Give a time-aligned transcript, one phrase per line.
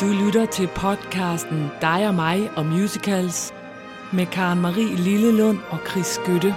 [0.00, 3.52] Du lytter til podcasten Dig og mig og musicals
[4.12, 6.54] med Karen Marie Lillelund og Chris Skytte.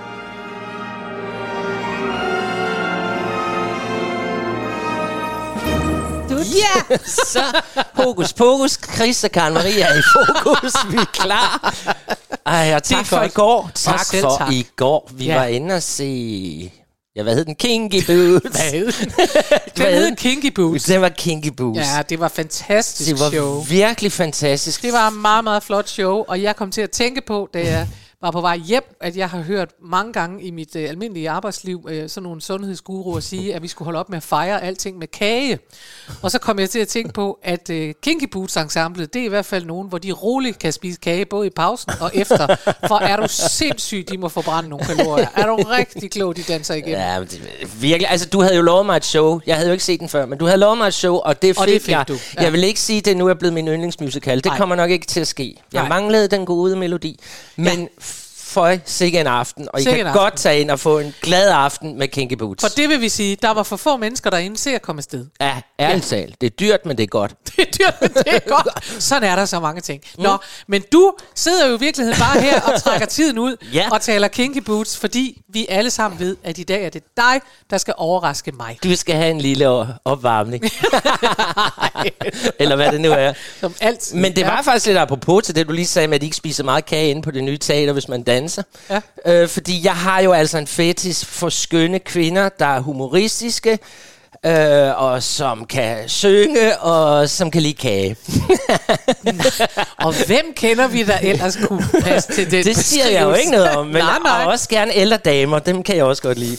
[6.31, 6.97] Ja!
[7.05, 7.43] Så
[7.93, 10.73] hokus pokus, Chris og Karen Marie er i fokus.
[10.91, 11.73] Vi er klar.
[12.45, 13.69] Ej, og tak for i går.
[13.75, 14.51] Tak for tak.
[14.51, 15.09] i går.
[15.13, 15.35] Vi Ja.
[15.35, 16.71] var inde og se...
[17.15, 17.55] Ja, hvad hed den?
[17.55, 18.45] Kinky Boots.
[18.59, 19.11] Hvad hed den?
[19.75, 20.83] Hvad hed Kinky Boots.
[20.83, 21.79] Det var Kinky Boots.
[21.79, 23.61] Ja, det var fantastisk det var show.
[23.61, 24.81] virkelig fantastisk.
[24.81, 27.59] Det var et meget, meget flot show, og jeg kom til at tænke på, da
[27.59, 27.87] jeg
[28.21, 31.87] var på vej hjem, at jeg har hørt mange gange i mit øh, almindelige arbejdsliv
[31.89, 35.07] øh, sådan nogle sundhedsguruer sige, at vi skulle holde op med at fejre alting med
[35.07, 35.59] kage.
[36.21, 39.25] Og så kom jeg til at tænke på, at øh, Kinky Boots Ensemble, det er
[39.25, 42.55] i hvert fald nogen, hvor de roligt kan spise kage, både i pausen og efter.
[42.87, 45.27] For er du sindssygt, de må forbrænde nogle kalorier.
[45.35, 46.99] Er du rigtig klog, de danser igennem.
[46.99, 47.41] Ja, men det,
[47.81, 48.09] virkelig.
[48.09, 49.39] Altså, du havde jo lovet mig et show.
[49.45, 51.41] Jeg havde jo ikke set den før, men du havde lovet mig et show, og
[51.41, 52.05] det Og fik, det fik jeg.
[52.07, 52.43] du, ja.
[52.43, 54.37] Jeg vil ikke sige, at det nu er blevet min yndlingsmusical.
[54.37, 54.57] Det Nej.
[54.57, 55.55] kommer nok ikke til at ske.
[55.73, 55.89] Jeg Nej.
[55.89, 57.19] manglede den gode melodi.
[57.55, 57.89] Men
[58.51, 60.21] for sikke en aften, og I Sikke kan en aften.
[60.23, 62.61] godt tage ind og få en glad aften med Kinky Boots.
[62.63, 65.25] For det vil vi sige, der var for få mennesker derinde, se at komme afsted.
[65.41, 66.41] Ja, ærligt talt.
[66.41, 67.31] Det er dyrt, men det er godt.
[67.57, 69.03] Det er dyrt, men det er godt.
[69.03, 70.01] Sådan er der så mange ting.
[70.17, 73.89] Nå, men du sidder jo i virkeligheden bare her og trækker tiden ud Ja.
[73.91, 77.41] og taler Kinky Boots, fordi vi alle sammen ved, at i dag er det dig,
[77.69, 78.77] der skal overraske mig.
[78.83, 80.63] Du skal have en lille opvarmning.
[82.59, 83.33] Eller hvad det nu er.
[83.59, 84.17] Som altid.
[84.17, 86.35] Men det var faktisk lidt apropos til det, du lige sagde med, at de ikke
[86.37, 88.40] spiser meget kage inde på det nye teater, hvis man danser.
[88.89, 89.01] Ja.
[89.25, 93.79] Øh, fordi jeg har jo altså en fetis for skønne kvinder, der er humoristiske,
[94.45, 98.15] øh, og som kan synge, og som kan lide kage.
[100.05, 103.51] Og hvem kender vi, der ellers kunne passe til den Det siger jeg jo ikke
[103.51, 104.43] noget om, men nej, nej.
[104.45, 106.57] Og også gerne ældre damer, dem kan jeg også godt lide.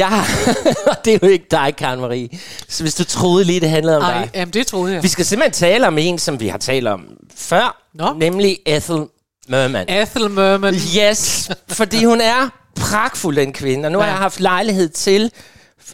[0.00, 0.26] Har,
[0.90, 2.28] og det er jo ikke dig, Karen Marie.
[2.68, 4.30] Så hvis du troede lige, det handlede om Ej, dig.
[4.34, 5.02] jamen det troede jeg.
[5.02, 8.12] Vi skal simpelthen tale om en, som vi har talt om før, Nå.
[8.12, 9.06] nemlig Ethel
[9.48, 9.88] Merman.
[9.88, 10.74] Ethel Merman.
[10.74, 12.48] Yes, fordi hun er
[12.80, 13.86] pragtfuld, den kvinde.
[13.86, 14.04] Og nu ja.
[14.04, 15.30] har jeg haft lejlighed til,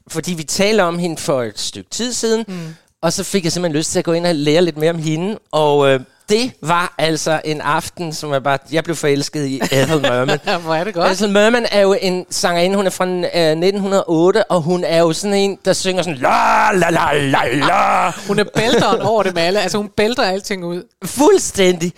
[0.08, 2.74] fordi vi taler om hende for et stykke tid siden, mm.
[3.02, 4.98] og så fik jeg simpelthen lyst til at gå ind og lære lidt mere om
[4.98, 5.38] hende.
[5.52, 8.58] Og øh, det var altså en aften, som jeg bare...
[8.72, 10.38] Jeg blev forelsket i Ethel Merman.
[10.64, 11.12] Hvor er det godt.
[11.12, 15.12] Ethel Merman er jo en sangerinde, hun er fra øh, 1908, og hun er jo
[15.12, 18.10] sådan en, der synger sådan la la la la la.
[18.26, 19.60] Hun er bælteren over det med alle.
[19.60, 20.82] Altså hun bælter alting ud.
[21.04, 21.92] Fuldstændig.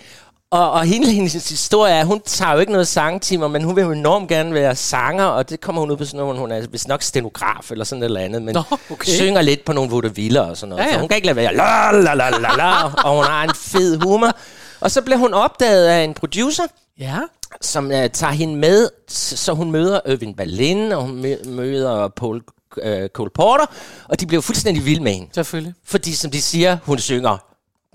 [0.51, 3.81] Og, og hele hendes historie er, hun tager jo ikke noget sangtimer, men hun vil
[3.81, 6.67] jo enormt gerne være sanger, og det kommer hun ud på sådan noget, hun er
[6.71, 9.11] vist nok stenograf eller sådan et eller andet, men Nå, okay.
[9.11, 10.83] synger lidt på nogle vaudevilles og sådan noget.
[10.83, 10.93] Ja, ja.
[10.93, 13.51] Så hun kan ikke lade være la la la la la, og hun har en
[13.55, 14.31] fed humor.
[14.79, 16.63] Og så bliver hun opdaget af en producer,
[16.99, 17.17] Ja.
[17.61, 22.41] som uh, tager hende med, så hun møder Irving Berlin, og hun mø- møder Paul
[22.85, 23.65] uh, Cole Porter,
[24.09, 25.27] og de bliver fuldstændig vilde med hende.
[25.33, 25.73] Selvfølgelig.
[25.85, 27.37] Fordi som de siger, hun synger.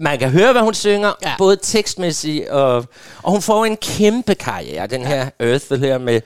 [0.00, 1.28] Man kan høre, hvad hun synger, ja.
[1.28, 1.34] Ja.
[1.38, 2.84] både tekstmæssigt, og,
[3.22, 6.20] og hun får en kæmpe karriere, den her Earth her med...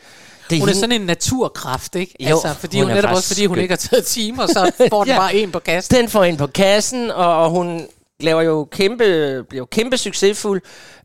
[0.50, 2.14] Det Hun er hende- sådan en naturkraft, ikke?
[2.20, 3.62] Jo, altså, fordi hun hun, er netop også fordi hun skøn.
[3.62, 5.18] ikke har taget timer, så får den Ja.
[5.18, 5.96] bare en på kassen.
[5.96, 7.86] Den får ind på kassen, og, og hun
[8.20, 9.04] laver jo kæmpe,
[9.48, 10.62] bliver jo kæmpe succesfuld.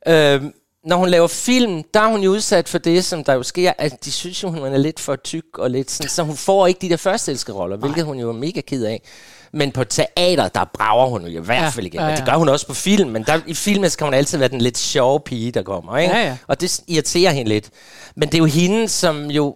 [0.07, 0.53] Øhm,
[0.85, 3.73] når hun laver film, der er hun jo udsat for det, som der jo sker,
[3.77, 6.67] at de synes jo, hun er lidt for tyk og lidt sådan, så hun får
[6.67, 9.01] ikke de der førsteelskeroller, hvilket hun jo er mega ked af.
[9.55, 11.99] Men på teater, der brager hun jo i hvert fald igen.
[11.99, 12.17] ja, Ja, ja.
[12.17, 14.61] Det gør hun også på film, men der, i filmen skal hun altid være den
[14.61, 15.97] lidt sjove pige, der kommer.
[15.97, 16.15] Ikke?
[16.15, 16.37] Ja, ja.
[16.47, 17.69] Og det irriterer hende lidt.
[18.15, 19.55] Men det er jo hende, som jo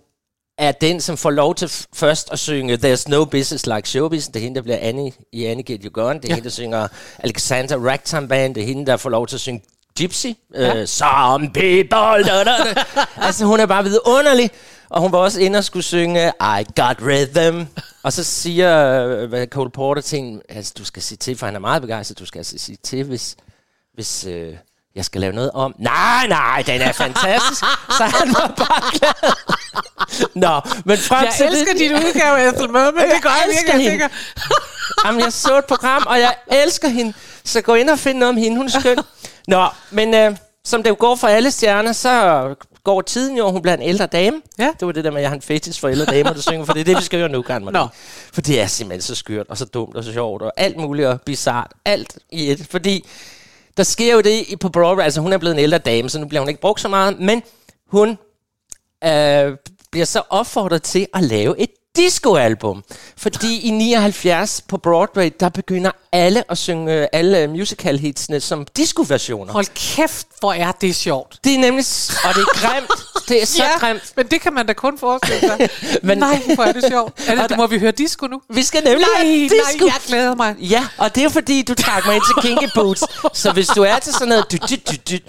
[0.57, 4.27] er den, som får lov til først at synge There's no business like showbiz.
[4.27, 6.19] Det er hende, der bliver Annie i Annie Get You Gone.
[6.19, 6.35] Det er ja.
[6.35, 6.87] hende, der synger
[7.19, 8.55] Alexander Ragtime Band.
[8.55, 9.61] Det er hende, der får lov til at synge
[9.97, 10.27] Gypsy.
[10.55, 10.81] Ja.
[10.81, 12.23] Uh, some people...
[12.23, 12.83] Da, da, da.
[13.27, 14.49] altså, hun er bare vidunderlig.
[14.89, 17.65] Og hun var også inde og skulle synge I Got Rhythm.
[18.03, 21.55] Og så siger hvad Cole Porter til hende, altså, du skal sige til, for han
[21.55, 23.35] er meget begejstret, du skal altså sige til, hvis,
[23.93, 24.55] hvis øh,
[24.95, 25.75] jeg skal lave noget om.
[25.79, 27.63] Nej, nej, den er fantastisk.
[27.97, 29.33] så han var bare glad.
[30.35, 33.09] Nå, men frem Jeg til elsker det, din udgave af Ethel Merman.
[33.09, 33.99] Det gør jeg elsker virkelig.
[33.99, 34.09] Jeg
[35.05, 37.13] Jamen, jeg så et program, og jeg elsker hende.
[37.43, 38.57] Så gå ind og find noget om hende.
[38.57, 38.97] Hun er skøn.
[39.47, 40.35] Nå, men øh,
[40.69, 44.05] som det jo går for alle stjerner, så går tiden jo, hun bliver en ældre
[44.05, 44.41] dame.
[44.59, 44.69] Ja.
[44.79, 46.65] Det var det der med, at jeg har en fetis for ældre damer, der synger,
[46.65, 47.63] for det er det, vi skal gøre nu, Karen.
[47.63, 47.87] Nå.
[48.33, 51.07] For det er simpelthen så skørt, og så dumt, og så sjovt, og alt muligt,
[51.07, 51.71] og bizart.
[51.85, 52.67] Alt i et.
[52.71, 53.05] Fordi
[53.77, 56.19] der sker jo det i- på Broadway, altså hun er blevet en ældre dame, så
[56.19, 57.43] nu bliver hun ikke brugt så meget, men
[57.87, 58.09] hun
[59.03, 59.57] øh,
[59.91, 62.83] bliver så opfordret til at lave et discoalbum.
[63.17, 68.65] Fordi i 79 på Broadway, der begynder alle at synge øh, alle musical hitsene som
[68.77, 69.53] disco-versioner.
[69.53, 71.39] Hold kæft, hvor er det sjovt.
[71.43, 71.85] Det er nemlig,
[72.23, 72.91] og det er grimt,
[73.29, 74.13] Det er så ja, grimt.
[74.15, 75.69] men det kan man da kun forestille sig.
[76.03, 77.13] Men- nej, hvor er det sjovt.
[77.27, 78.41] Er det, må vi høre disco nu?
[78.53, 79.85] Vi skal nemlig Nej, have nej, disco.
[79.85, 80.55] jeg glæder mig.
[80.59, 83.03] Ja, og det er fordi, du trak mig ind til Kinky Boots.
[83.41, 84.51] Så hvis du er til sådan noget...
[84.51, 85.23] Dyt, dyt, dyt, dyt,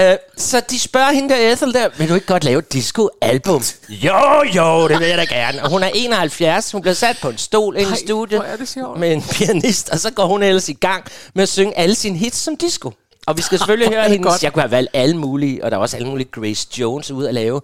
[0.00, 3.62] øh, så de spørger hende der Ethel der, vil du ikke godt lave et disco-album?
[3.88, 5.62] Jo, jo, det vil jeg da gerne.
[5.62, 8.42] Og hun er 71, hun bliver sat på en stol inde i studiet
[8.96, 11.04] med en pianist, og så går hun ellers i gang
[11.34, 12.92] med at synge alle sine hits som disco.
[13.26, 14.42] Og vi skal selvfølgelig høre godt.
[14.42, 17.28] Jeg kunne have valgt alle mulige, og der er også alle mulige Grace Jones ude
[17.28, 17.60] at lave.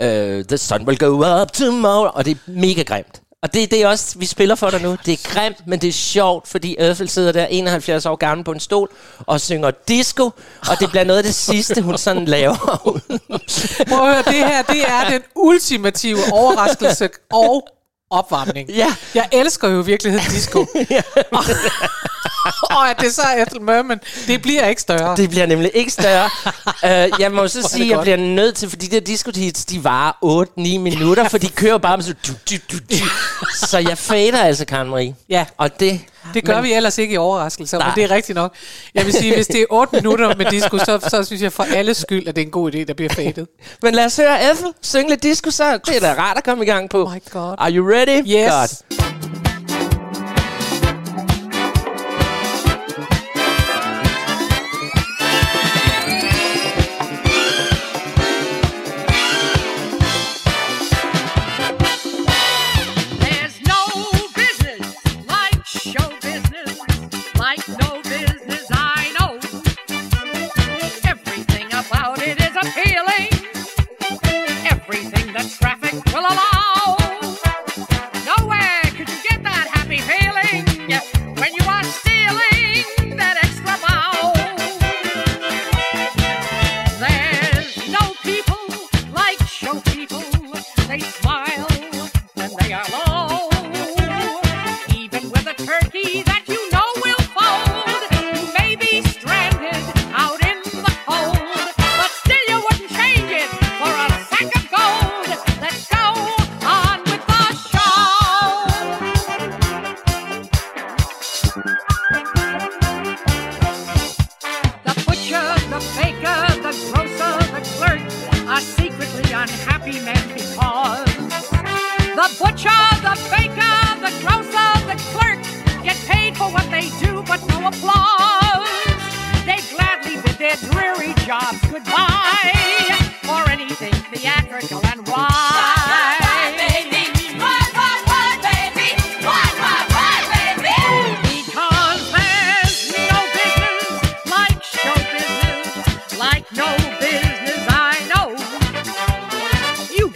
[0.00, 0.04] Uh,
[0.48, 2.10] the sun will go up tomorrow.
[2.14, 3.20] Og det er mega grimt.
[3.46, 4.96] Og det er det også, vi spiller for dig nu.
[5.06, 8.52] Det er grimt, men det er sjovt, fordi Ethel sidder der 71 år gammel på
[8.52, 10.30] en stol og synger disco,
[10.68, 12.56] og det bliver noget af det sidste, hun sådan laver.
[13.88, 17.68] Prøv at høre, det her det er den ultimative overraskelse og
[18.10, 18.70] opvarmning.
[18.70, 18.94] Ja.
[19.14, 20.60] Jeg elsker jo i virkeligheden disco.
[21.32, 21.44] og,
[22.76, 25.16] og at det så er Ethel Merman, det bliver ikke større.
[25.16, 26.30] Det bliver nemlig ikke større.
[26.66, 29.64] uh, jeg må så sige, at jeg bliver nødt til, fordi de der disco hits,
[29.64, 32.14] de varer 8-9 minutter, for de kører bare med så...
[32.26, 32.96] Du, du, du, du.
[33.54, 35.14] Så jeg fader altså, Karen Marie.
[35.28, 35.44] Ja.
[35.58, 36.00] Og det...
[36.34, 37.86] Det gør men- vi ellers ikke i overraskelser, Nej.
[37.88, 38.54] men det er rigtigt nok.
[38.94, 41.62] Jeg vil sige, hvis det er 8 minutter med disco, så, så synes jeg for
[41.74, 43.46] alle skyld, at det er en god idé, der bliver fadet.
[43.82, 46.64] Men lad os høre Ethel synge lidt disco, så det er da rart at komme
[46.64, 47.04] i gang på.
[47.06, 47.54] Oh my God.
[47.58, 48.22] Are you ready?
[48.26, 48.50] Yes.
[48.50, 49.15] Godt.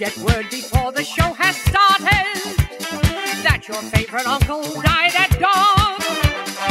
[0.00, 2.56] Get word before the show has started
[3.44, 6.00] that your favorite uncle died at dawn.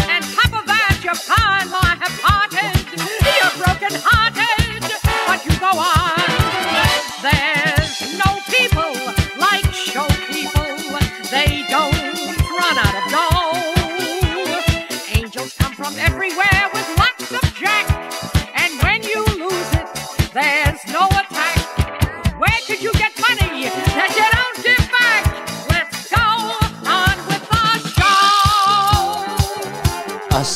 [0.10, 2.74] And top of that, your pa-in-law have parted.
[3.38, 4.82] You're broken hearted,
[5.28, 5.99] but you go on.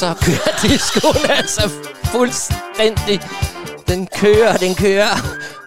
[0.03, 1.69] Så kører discoen altså
[2.05, 3.21] fuldstændig.
[3.87, 5.15] Den kører, den kører.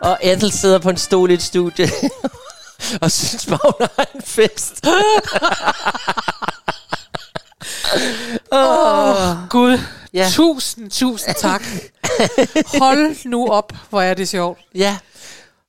[0.00, 1.90] Og Ethel sidder på en stol i et studie.
[3.02, 4.86] og synes bare, hun har en fest.
[8.52, 9.70] Åh, Gud.
[9.72, 9.78] Ja.
[10.14, 10.28] Ja.
[10.30, 11.62] Tusind, tusind tak.
[12.82, 14.58] Hold nu op, hvor er det sjovt.
[14.74, 14.96] Ja.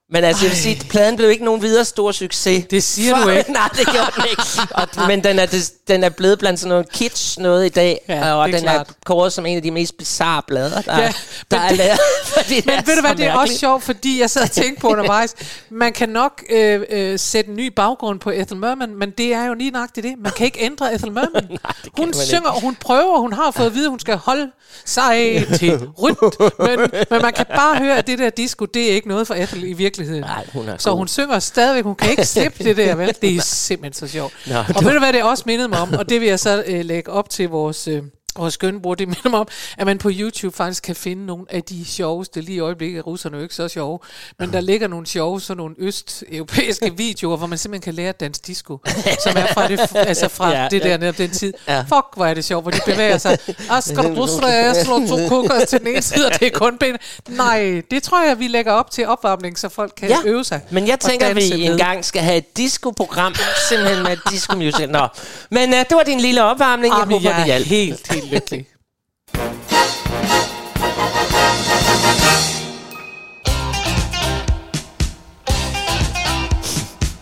[0.10, 2.66] Men altså, jeg vil sige, pladen blev ikke nogen videre stor succes.
[2.70, 3.52] Det siger du ikke.
[3.52, 4.44] Nej, det gjorde den ikke.
[5.02, 8.02] Og, men den er, des- den er blevet blandt sådan noget kitsch noget i dag.
[8.10, 8.88] Ja, og den klart.
[8.90, 11.14] er kåret som en af de mest bizarre blader, der, Ja,
[11.52, 12.00] der men er det- lavet.
[12.38, 14.88] fordi Men ved du hvad, det er også sjovt, fordi jeg sad og tænkte på
[14.90, 15.36] undervejs,
[15.70, 19.46] man kan nok øh, øh, sætte en ny baggrund på Ethel Merman, men det er
[19.46, 20.14] jo lige nøjagtigt det.
[20.20, 21.48] Man kan ikke ændre Ethel Merman.
[21.48, 21.58] kan
[21.98, 24.52] hun synger, og hun prøver, hun har fået at vide, at hun skal holde
[24.86, 28.96] sig til rydt, men, men man kan bare høre, at det der disco, det er
[28.96, 29.97] ikke noget for Ethel i virkeligheden.
[30.04, 30.98] Nej, hun er så god.
[30.98, 33.16] hun synger stadigvæk, hun kan ikke slippe det der, vel?
[33.22, 34.34] Det er simpelthen så sjovt.
[34.48, 36.64] Nå, og ved du hvad, det også mindede mig om, og det vil jeg så
[36.68, 37.88] øh, lægge op til vores...
[37.88, 38.04] Øh,
[38.40, 41.64] og skønbror, det minder mig om, at man på YouTube faktisk kan finde nogle af
[41.64, 44.00] de sjoveste, lige i øjeblikket er russerne jo ikke så sjove,
[44.40, 48.40] men der ligger nogle sjove, sådan nogle østeuropæiske videoer, hvor man simpelthen kan lære dans
[48.40, 48.78] disco,
[49.24, 50.98] som er fra det, altså fra Ja, det der ja.
[50.98, 51.54] netop den tid.
[51.68, 51.80] Ja.
[51.82, 53.38] Fuck, hvor er det sjovt, hvor de bevæger sig.
[53.82, 56.98] Skal du jeg slår to kukker til den ene side, og det er kun ben.
[57.30, 60.62] Nej, det tror jeg, vi lægger op til opvarmning, så folk kan Ja, øve sig.
[60.72, 61.72] men jeg tænker, at vi danse med.
[61.72, 63.36] engang skal have et disco-program,
[63.70, 64.90] simpelthen med et disco-musical.
[64.90, 65.08] Nå,
[65.52, 66.94] men uh, det var din lille opvarmning.
[66.94, 67.68] Jeg Jamen, håber, jeg det er hjalp.
[67.68, 68.66] helt, helt lykkelig.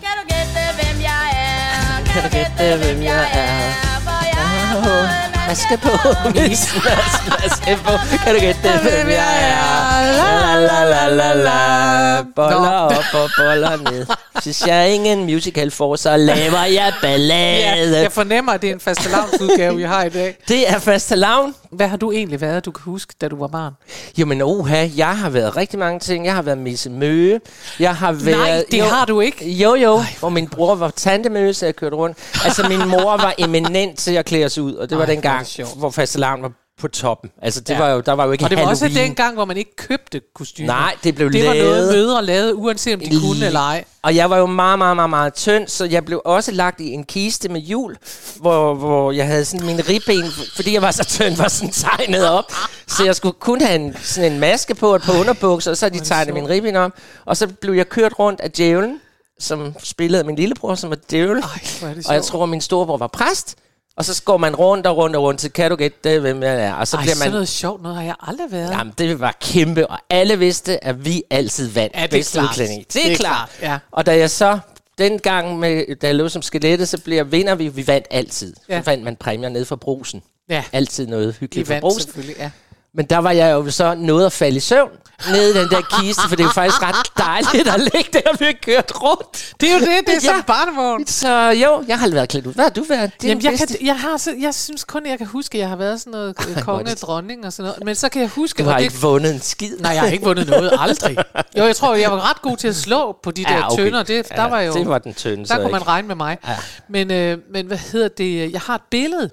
[0.01, 2.03] Kan du gætte, hvem jeg er?
[2.05, 3.71] Kan du gætte, hvem jeg er?
[4.05, 5.91] For jeg har fået en Maske på,
[6.35, 7.91] mis, mas, maske på.
[8.23, 9.94] Kan du gætte, hvem jeg er?
[10.05, 12.21] La, la, la, la, la.
[12.35, 12.95] Boller Nå.
[12.95, 14.05] op og boller ned.
[14.43, 18.01] Hvis jeg ingen musical får, så laver jeg Ja, ballade.
[18.01, 20.37] jeg fornemmer, at det er en fastelavnsudgave, jeg har i dag.
[20.47, 21.55] Det er faste lavn.
[21.71, 23.73] Hvad har du egentlig været, du kan huske, da du var barn?
[24.17, 26.25] Jamen, oha, jeg har været rigtig mange ting.
[26.25, 27.39] Jeg har været Misse Møge.
[27.79, 28.37] Jeg har været...
[28.37, 29.51] Nej, det jo, har du ikke.
[29.51, 30.03] Jo, jo.
[30.19, 32.17] hvor min bror var tantemøge, så jeg kørte rundt.
[32.45, 35.19] Altså, min mor var eminent til at klæde os ud, og det var Ej, den
[35.19, 35.77] hvor gang, det sjovt.
[35.77, 36.51] hvor fastelavn var
[36.81, 37.31] på toppen.
[37.41, 37.77] Altså, det Ja.
[37.79, 39.07] var jo, der var jo ikke Og det var også Halloween.
[39.07, 40.67] den gang, hvor man ikke købte kostymer.
[40.67, 41.93] Nej, det blev Det var noget, lavet.
[41.93, 43.83] mødre lavede, uanset om de kunne eller ej.
[44.01, 46.91] Og jeg var jo meget, meget, meget, meget tynd, så jeg blev også lagt i
[46.91, 47.97] en kiste med hjul,
[48.35, 52.29] hvor, hvor jeg havde sådan mine ribben, fordi jeg var så tynd, var sådan tegnet
[52.29, 52.51] op.
[52.87, 55.77] Så jeg skulle kun have en, sådan en maske på og et par underbukser, og
[55.77, 56.91] så de tegnet mine ribben op.
[57.25, 58.99] Og så blev jeg kørt rundt af djævlen,
[59.39, 61.35] som spillede min lillebror, som var djævel.
[61.35, 63.55] Det Og jeg tror, min storebror var præst.
[63.97, 66.43] Og så går man rundt og rundt og rundt, så kan du gætte, det, hvem
[66.43, 66.73] jeg er.
[66.73, 67.33] Og så Ej, bliver sådan man...
[67.33, 68.71] noget sjovt noget har jeg aldrig været.
[68.71, 72.33] Jamen, det var kæmpe, og alle vidste, at vi altid vandt Ja, det er bedste
[72.39, 72.49] klart.
[72.49, 72.83] udklædning.
[72.85, 73.49] Det, Det er er klart.
[73.59, 73.77] klart, ja.
[73.91, 74.59] Og da jeg så,
[74.97, 77.67] den gang, med, da jeg lå som skelettet, så blev jeg vinder vi.
[77.67, 78.53] Vi vandt altid.
[78.69, 78.79] Ja.
[78.79, 80.21] Så vandt man præmier nede fra brusen.
[80.49, 82.01] Ja, Altid noget hyggeligt fra vandt brusen.
[82.01, 82.51] selvfølgelig, ja.
[82.95, 84.89] Men der var jeg jo så nået at falde i søvn
[85.31, 88.29] nede i den der kiste, for det er jo faktisk ret dejligt at ligge der
[88.31, 89.53] og blive kørt rundt.
[89.61, 90.37] Det er jo det, det er Ja.
[90.37, 91.07] en barnevogn.
[91.07, 92.53] Så jo, jeg har været klædt ud.
[92.53, 93.11] Hvad har du været?
[93.23, 93.77] Jamen, jeg, bedste?
[93.77, 96.11] kan, jeg, har, så, jeg synes kun, jeg kan huske, at jeg har været sådan
[96.11, 97.85] noget øh, konge, det- dronning og sådan noget.
[97.85, 98.63] Men så kan jeg huske...
[98.63, 99.77] Du har ikke vundet en skid.
[99.79, 100.71] Nej, jeg har ikke vundet noget.
[100.79, 101.17] Aldrig.
[101.57, 103.83] Jo, jeg tror, jeg var ret god til at slå på de der Ja, okay.
[103.83, 104.03] tønder.
[104.03, 104.73] Det, der Ja, var jo...
[104.73, 105.71] det var den tynde, så Der kunne ikke.
[105.79, 106.37] man regne med mig.
[106.47, 106.55] Ja.
[106.89, 108.51] Men, øh, men hvad hedder det?
[108.53, 109.29] Jeg har et billede,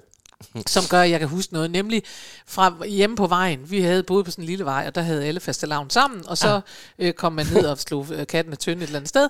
[0.67, 1.71] som gør, at jeg kan huske noget.
[1.71, 2.03] Nemlig
[2.47, 3.71] fra hjemme på vejen.
[3.71, 6.27] Vi havde boet på sådan en lille vej, og der havde alle fastelavn sammen.
[6.27, 6.61] Og så
[6.99, 9.29] øh, kom man ned og slog øh, katten af tynde et eller andet sted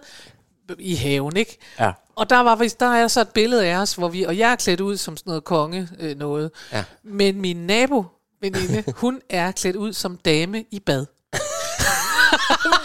[0.80, 1.58] i haven, ikke?
[1.80, 1.92] Ja.
[2.16, 4.56] Og der var der er så et billede af os, hvor vi, og jeg er
[4.56, 6.52] klædt ud som sådan noget konge øh, noget.
[6.72, 6.84] Ja.
[7.04, 8.06] Men min nabo,
[8.42, 11.06] veninde, hun er klædt ud som dame i bad.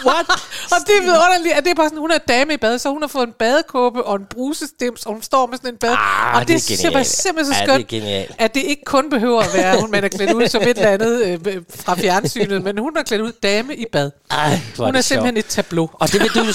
[0.07, 0.27] What?
[0.73, 2.89] Og det er vidunderligt, at det er bare sådan, hun er dame i bad, så
[2.91, 5.95] hun har fået en badekåbe og en brusestims, og hun står med sådan en bad.
[5.99, 6.55] Ah, og det, det
[6.95, 8.35] er simpelthen så det er skønt, genialt.
[8.39, 10.89] at det ikke kun behøver at være, hun man er klædt ud som et eller
[10.89, 14.11] andet øh, fra fjernsynet, men hun er klædt ud dame i bad.
[14.31, 15.45] Ej, Hun er det simpelthen sjovt.
[15.47, 15.91] et tableau.
[15.93, 16.53] Og det vil du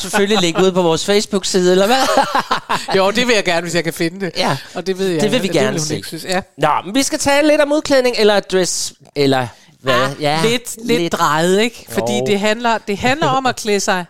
[0.00, 2.24] selvfølgelig lægge ud på vores Facebook-side, eller hvad?
[2.96, 4.32] Jo, det vil jeg gerne, hvis jeg kan finde det.
[4.36, 4.56] Ja.
[4.74, 5.20] Og det ved jeg.
[5.20, 5.96] Det vil vi gerne hun se.
[5.96, 6.24] Ikke synes.
[6.24, 6.40] Ja.
[6.58, 9.46] Nå, men vi skal tale lidt om udklædning, eller dress, eller
[9.82, 9.94] hvad?
[9.94, 11.86] Ah, ja, lidt, lidt, lidt drejet, ikke?
[11.88, 12.24] Fordi Jo.
[12.26, 14.04] det handler, det handler om at klæde sig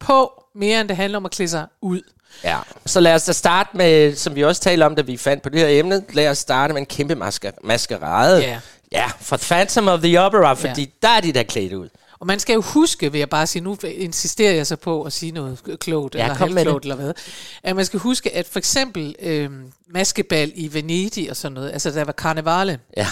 [0.00, 2.00] på, mere end det handler om at klæde sig ud.
[2.44, 2.58] Ja.
[2.86, 5.48] Så lad os da starte med, som vi også talte om, da vi fandt på
[5.48, 8.40] det her emne, lad os starte med en kæmpe masker- maskerade.
[8.40, 8.58] Ja.
[8.92, 10.86] Ja, for Phantom of the Opera, fordi Ja.
[11.08, 11.88] der er de der klædt ud.
[12.20, 15.12] Og man skal jo huske, vil jeg bare sige, nu insisterer jeg så på at
[15.12, 17.12] sige noget klogt, Ja, eller halvklogt, eller hvad.
[17.62, 19.50] At man skal huske, at for eksempel øh,
[19.90, 23.06] maskebal i Venedig og sådan noget, altså der var karnevale Ja.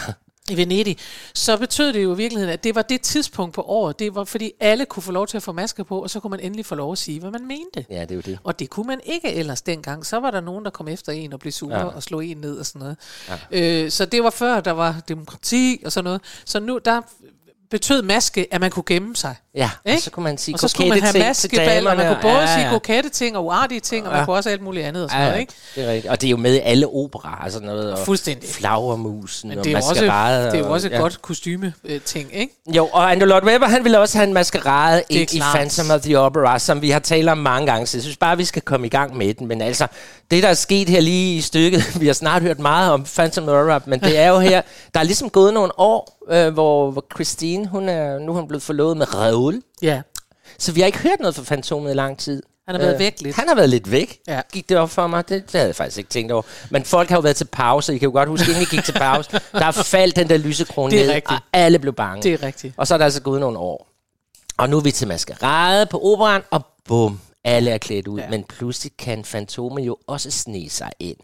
[0.51, 0.97] I Venedig,
[1.35, 4.25] så betød det jo i virkeligheden, at det var det tidspunkt på året, det var
[4.25, 6.67] fordi alle kunne få lov til at få masker på, og så kunne man endelig
[6.67, 7.87] få lov at sige, hvad man mente.
[7.91, 8.39] ja, det er jo det.
[8.45, 10.07] Og det kunne man ikke ellers dengang.
[10.07, 11.85] Så var der nogen, der kom efter en og blev sure Ja.
[11.85, 12.97] og slog en ned og sådan noget.
[13.53, 13.85] Ja.
[13.85, 16.21] Øh, så det var før, der var demokrati og sådan noget.
[16.45, 17.01] Så nu, der
[17.73, 19.35] betød maske, at man kunne gemme sig.
[19.55, 20.03] Ja, og Ikke?
[20.03, 22.55] så kunne man sige og så skulle man have maskeball, og man kunne både ja,
[22.55, 22.71] sige ja.
[22.73, 24.25] kokette ting og uartige ting, og man Ja.
[24.25, 25.53] kunne også alt muligt andet og sådan Ja, noget, ikke?
[25.75, 26.11] det er rigtigt.
[26.11, 27.93] Og det er jo med i alle operaer, sådan noget.
[27.93, 28.49] Og Fuldstændig.
[28.51, 30.47] Flagermusen Men og det er jo også, maskerade.
[30.47, 30.99] det er jo og- også et ja.
[30.99, 32.55] godt kostyme øh, ting, ikke?
[32.67, 35.41] Jo, og Andrew Lloyd Webber, han ville også have en maskerade ind i.
[35.41, 38.37] Phantom of the Opera, som vi har talt om mange gange, så jeg synes bare,
[38.37, 39.47] vi skal komme i gang med den.
[39.47, 39.87] Men altså,
[40.31, 43.45] det der er sket her lige i stykket, vi har snart hørt meget om Phantom
[43.45, 44.63] of the Opera, men det er jo her,
[44.95, 48.49] der er ligesom gået nogle år, øh, hvor, hvor Christine, hun er, nu er hun
[48.49, 50.03] blevet forlovet med Raoul, Ja.
[50.59, 52.43] så vi har ikke hørt noget fra Fantomet i lang tid.
[52.67, 53.37] Han har været væk lidt.
[53.37, 54.19] Han har været lidt væk.
[54.29, 54.41] Ja.
[54.53, 55.29] Gik det op for mig?
[55.29, 56.43] Det, det havde jeg faktisk ikke tænkt over.
[56.71, 57.95] Men folk har jo været til pause.
[57.95, 60.95] I kan jo godt huske, inden I gik til pause, der faldt den der lysekrone
[60.97, 61.31] ned, rigtigt.
[61.31, 62.23] og alle blev bange.
[62.23, 62.75] Det er rigtigt.
[62.77, 63.89] Og så er der altså gået nogle år.
[64.59, 68.19] Og nu er vi til maskerade på operan, og bum, alle er klædt ud.
[68.21, 68.31] Ja.
[68.31, 71.17] Men pludselig kan Fantome jo også sne sig ind.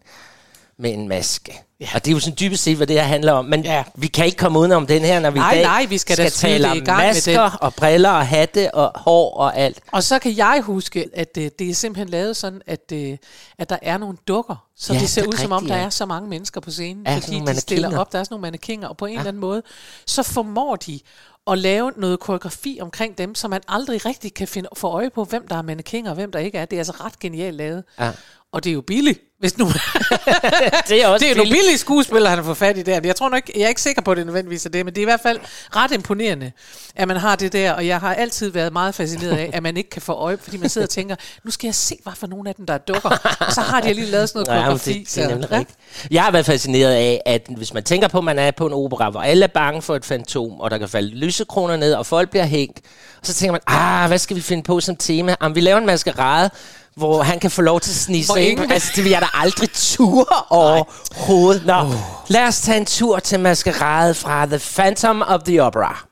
[0.79, 1.63] med en maske.
[1.81, 1.89] Ja.
[1.95, 3.45] Og det er jo sådan dybest set, hvad det her handler om.
[3.45, 3.85] Men ja.
[3.95, 6.17] vi kan ikke komme udenom den her, når vi Nej, i dag nej, vi skal
[6.17, 9.57] da skal tale om i gang med masker og briller og hatte og hår og
[9.57, 9.81] alt.
[9.93, 13.17] Og så kan jeg huske, at øh, det er simpelthen lavet sådan, at, øh,
[13.59, 15.83] at der er nogle dukker, så Ja, det ser det ud som om, der ja.
[15.83, 18.43] er så mange mennesker på scenen, Ja, fordi de stiller op, der er sådan nogle
[18.43, 19.19] mannekinger, og på en ja.
[19.19, 19.63] eller anden måde,
[20.07, 21.01] så formår de
[21.47, 25.25] at lave noget koreografi omkring dem, så man aldrig rigtig kan finde, få øje på,
[25.25, 26.65] hvem der er mannekinger og hvem der ikke er.
[26.65, 27.85] Det er altså ret genialt lavet.
[27.99, 28.13] Ja.
[28.53, 29.67] Og det er jo billigt, hvis nu...
[30.89, 33.01] Det er også det er nogle billige skuespillere, han har fået fat i der.
[33.05, 35.01] Jeg tror nok, jeg er ikke sikker på, at det nødvendigvis er det, men det
[35.01, 35.39] er i hvert fald
[35.77, 36.53] ret imponerende,
[36.97, 37.73] at man har det der.
[37.73, 40.57] Og jeg har altid været meget fascineret af, at man ikke kan få øje, fordi
[40.57, 42.79] man sidder og tænker, nu skal jeg se, hvad for nogle af dem, der er
[42.79, 43.37] dukker.
[43.41, 44.99] Og så har de lige lavet sådan noget Ja, koreografi.
[44.99, 45.59] det, det er nemlig ja.
[45.59, 45.79] rigtigt.
[46.11, 48.73] Jeg har været fascineret af, at hvis man tænker på, at man er på en
[48.73, 52.07] opera, hvor alle er bange for et fantom, og der kan falde lysekroner ned, og
[52.07, 52.81] folk bliver hængt,
[53.21, 55.37] og så tænker man, ah, hvad skal vi finde på som tema?
[55.43, 56.51] Jamen, vi laver en maskerade,
[56.99, 58.73] hvor han kan få lov til at snige sig ind.
[58.73, 61.67] Altså, det vil jeg da aldrig ture overhovedet.
[61.67, 61.93] Nå, oh.
[62.29, 66.08] lad os tage en tur til maskerade fra The Phantom of the Opera.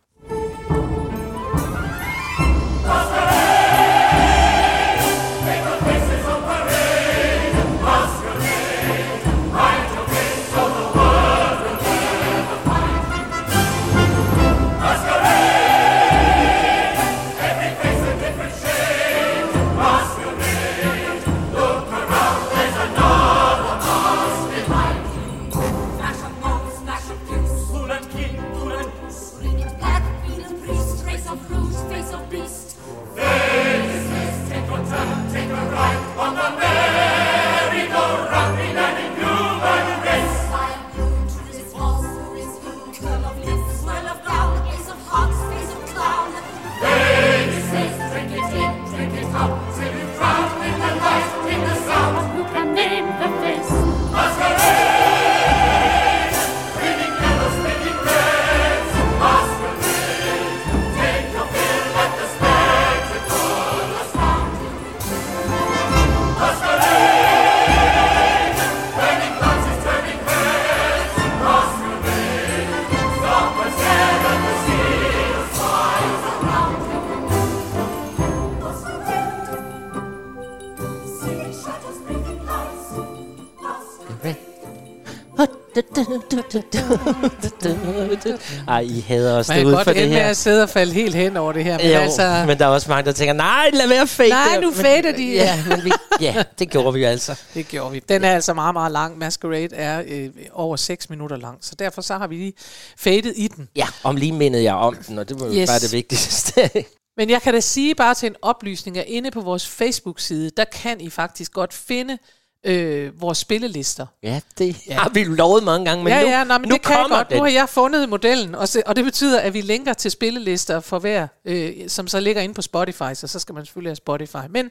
[88.68, 90.30] Ej, I hader os Man kan derude godt for det ende med her.
[90.30, 91.78] at sidde og falde helt hen over det her.
[91.78, 94.48] Men Jo, altså, men der er også mange, der tænker, nej, lad være fade Nej,
[94.54, 95.32] det." nu fader de.
[95.32, 97.40] Ja, men vi, ja, det gjorde vi altså.
[97.54, 97.98] det gjorde vi.
[98.08, 99.18] Den er altså meget, meget lang.
[99.18, 101.58] Masquerade er øh, over 6 minutter lang.
[101.60, 102.52] Så derfor så har vi lige
[102.98, 103.68] fadet i den.
[103.76, 105.70] Ja, om lige mindede jeg om den, og det var jo Yes.
[105.70, 106.70] bare det vigtigste.
[107.18, 110.64] Men jeg kan da sige bare til en oplysning, at inde på vores Facebook-side, der
[110.64, 112.18] kan I faktisk godt finde
[112.66, 114.06] øh, vores spillelister.
[114.22, 114.94] ja, det ja.
[114.94, 117.02] har vi lovet mange gange, men ja, nu, ja, nej, men nu det kan jeg
[117.02, 117.28] kommer godt.
[117.28, 117.36] den.
[117.36, 120.80] Nu har jeg fundet modellen, og, se, og det betyder, at vi linker til spillelister
[120.80, 123.96] for hver, øh, som så ligger inde på Spotify, så så skal man selvfølgelig have
[123.96, 124.36] Spotify.
[124.50, 124.70] Men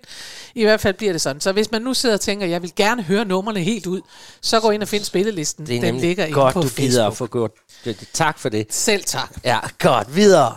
[0.56, 1.42] i hvert fald bliver det sådan.
[1.42, 4.02] Så hvis man nu sidder og tænker, jeg vil gerne høre numrene helt ud,
[4.42, 5.68] så gå ind og find spillelisten.
[5.68, 6.90] Det er Den ligger inde godt, på du Facebook.
[6.90, 7.52] gider at få gjort.
[8.14, 8.74] Tak for det.
[8.74, 9.32] Selv tak.
[9.44, 10.16] Ja, godt.
[10.16, 10.56] Videre.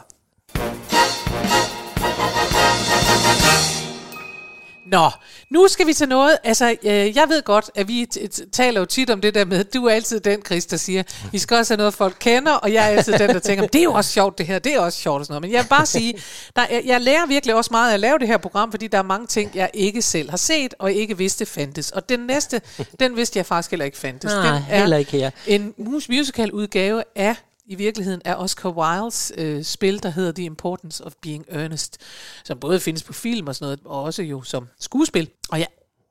[4.86, 5.10] Nå,
[5.50, 6.38] nu skal vi til noget.
[6.44, 8.06] Altså, øh, jeg ved godt, at vi
[8.52, 11.38] taler jo tit om det der med, du er altid den, Chris, der siger, vi
[11.38, 13.82] skal også have noget, folk kender, og jeg er altid den, der tænker, det er
[13.82, 15.42] jo også sjovt det her, det er også sjovt og sådan noget.
[15.42, 16.14] Men jeg vil bare sige,
[16.56, 18.98] der, er- jeg lærer virkelig også meget af at lave det her program, fordi der
[18.98, 21.90] er mange ting, jeg ikke selv har set, og ikke vidste fandtes.
[21.90, 22.60] Og den næste,
[23.00, 24.32] den vidste jeg faktisk heller ikke fandtes.
[24.32, 25.30] Nej, den er heller ikke her.
[25.46, 27.36] en mus- musical udgave af
[27.68, 31.98] i virkeligheden er Oscar Wildes øh, spil, der hedder The Importance of Being Earnest,
[32.44, 35.30] som både findes på film og sådan noget, og også jo som skuespil.
[35.50, 35.66] Og jeg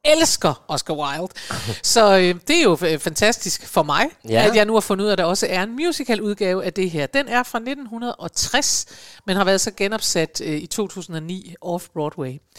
[0.06, 1.34] elsker Oscar Wilde.
[1.94, 4.48] Så øh, det er jo øh, fantastisk for mig, Ja.
[4.50, 6.74] at jeg nu har fundet ud af, at der også er en musical udgave af
[6.74, 7.06] det her.
[7.08, 8.86] Den er fra 1960,
[9.26, 12.54] men har været så genopsat øh, i 2009 off-Broadway.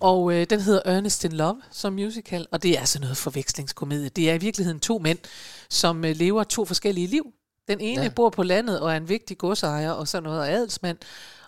[0.00, 4.08] Og øh, den hedder Ernest in Love som musical, og det er altså noget forvekslingskomedie.
[4.08, 5.18] Det er i virkeligheden to mænd,
[5.70, 7.26] som øh, lever to forskellige liv.
[7.68, 8.08] Den ene Ja.
[8.08, 10.98] bor på landet og er en vigtig godsejer og sådan noget og adelsmand.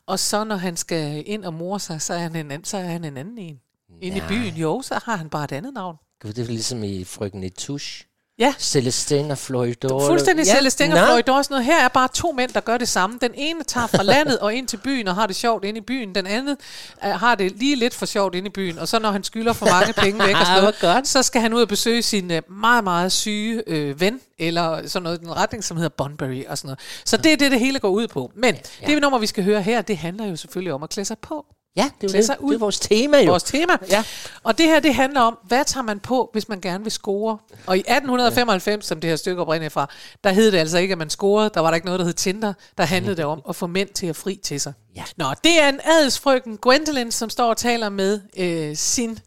[0.07, 2.77] Og så når han skal ind og mor sig, så er han en anden, så
[2.77, 3.61] er han en anden en.
[4.03, 5.97] Inde i byen, jo, så har han bare et andet navn.
[6.23, 8.05] Gud, Det er ligesom i Frøken Etush.
[8.39, 10.07] Ja, Celestine og Floridor.
[10.07, 10.55] fuldstændig ja.
[10.57, 11.65] Celestine og Floyd Dawes noget.
[11.65, 13.19] Her er bare to mænd, der gør det samme.
[13.21, 15.81] Den ene tager fra landet og ind til byen og har det sjovt inde i
[15.81, 16.15] byen.
[16.15, 16.57] Den anden
[17.05, 18.79] uh, har det lige lidt for sjovt inde i byen.
[18.79, 21.09] Og så når han skylder for mange penge væk og sådan noget, Hvor godt.
[21.09, 25.03] så skal han ud og besøge sin uh, meget, meget syge øh, ven, eller sådan
[25.05, 26.81] noget, en retning, som hedder Bunbury og sådan noget.
[27.05, 28.31] Så det er det, det hele går ud på.
[28.35, 28.87] Men ja.
[28.87, 31.47] det nummer, vi skal høre her, det handler jo selvfølgelig om at klæde sig på.
[31.77, 32.51] Ja, det er, Klæde sig ud.
[32.51, 33.31] det er vores tema jo.
[33.31, 33.73] vores tema.
[33.91, 34.05] Ja.
[34.43, 37.39] Og det her, det handler om, hvad tager man på, hvis man gerne vil score?
[37.67, 39.89] Og i 1895, som det her stykke oprindeligt fra,
[40.25, 41.51] der hed det altså ikke, at man scorede.
[41.55, 42.53] Der var der ikke noget, der hed Tinder.
[42.79, 44.73] Der handlede det om at få mænd til at fri til sig.
[44.97, 45.03] Ja.
[45.17, 49.19] Nå, det er en adelsfrøken, Gwendolyn, som står og taler med øh, sin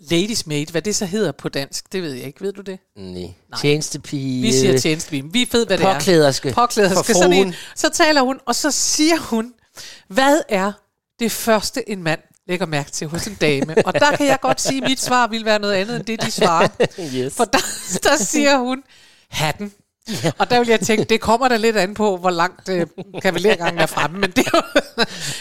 [0.00, 0.66] ladies maid.
[0.66, 2.40] Hvad det så hedder på dansk, det ved jeg ikke.
[2.40, 2.78] Ved du det?
[2.96, 3.34] Nej.
[3.60, 4.42] Tjenestepige.
[4.42, 5.24] Vi siger tjenestepige.
[5.32, 5.92] Vi ved, hvad det er.
[5.94, 6.52] Påklæderske.
[6.52, 7.14] Påklæderske.
[7.14, 7.54] Sådan en.
[7.74, 9.52] Så taler hun, og så siger hun,
[10.08, 10.72] hvad er
[11.18, 13.74] det første, en mand lægger mærke til hos en dame?
[13.86, 16.22] Og der kan jeg godt sige, at mit svar vil være noget andet, end det,
[16.22, 16.68] de svarer.
[17.14, 17.34] Yes.
[17.34, 17.58] For der,
[18.02, 18.82] der siger hun,
[19.30, 19.72] hatten.
[20.38, 22.86] Og der vil jeg tænke, det kommer da lidt an på, hvor langt øh,
[23.22, 24.80] kavalergangen er fremme, men det er, jo,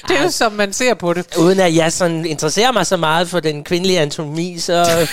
[0.08, 1.38] det er jo, som man ser på det.
[1.38, 5.08] Uden at jeg sådan interesserer mig så meget for den kvindelige anatomi, så,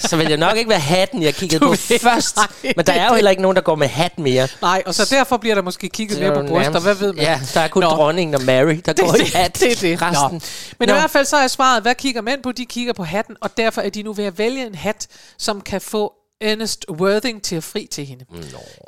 [0.00, 2.38] så vil det nok ikke være hatten, jeg kiggede Du på vil- først.
[2.76, 4.48] Men der er jo det- heller ikke nogen, der går med hat mere.
[4.62, 7.24] Nej, og så derfor bliver der måske kigget mere på bryster, hvad ved man?
[7.24, 7.88] Ja, der er kun Nå.
[7.88, 9.60] dronningen og Mary, der går i hat.
[9.60, 10.02] det er det.
[10.02, 10.32] Resten.
[10.32, 10.40] Nå.
[10.78, 10.94] Men Nå.
[10.94, 12.52] i hvert fald så er svaret, hvad kigger mænd på?
[12.52, 15.06] De kigger på hatten, og derfor er de nu ved at vælge en hat,
[15.38, 18.24] som kan få Ernest Worthing til at fri til hende.
[18.30, 18.38] Nå,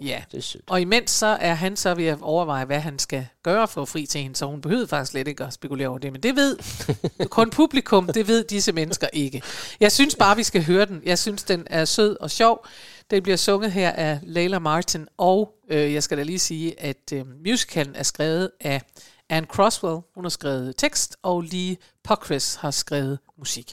[0.03, 0.23] Ja.
[0.33, 0.65] det er sødt.
[0.67, 3.89] Og imens så er han så ved at overveje, hvad han skal gøre for at
[3.89, 6.13] fri til hende, så hun behøver faktisk slet ikke at spekulere over det.
[6.13, 6.59] Men det ved
[7.29, 9.43] kun publikum, det ved disse mennesker ikke.
[9.81, 11.03] Jeg synes bare, vi skal høre den.
[11.05, 12.67] Jeg synes, den er sød og sjov.
[13.11, 17.13] Den bliver sunget her af Layla Martin, og øh, jeg skal da lige sige, at
[17.13, 18.83] øh, musicalen er skrevet af
[19.31, 20.01] Anne Croswell.
[20.15, 23.73] Hun har skrevet tekst, og Lee Pockris har skrevet musik.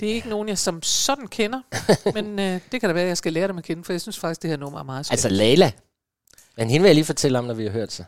[0.00, 1.60] Det er ikke nogen, jeg som sådan kender,
[2.14, 4.00] men øh, det kan da være, at jeg skal lære dem at kende, for jeg
[4.00, 5.12] synes faktisk, det her nummer er meget skønt.
[5.12, 5.72] Altså Leila.
[6.56, 8.04] Men hende vil jeg lige fortælle om, når vi har hørt sig.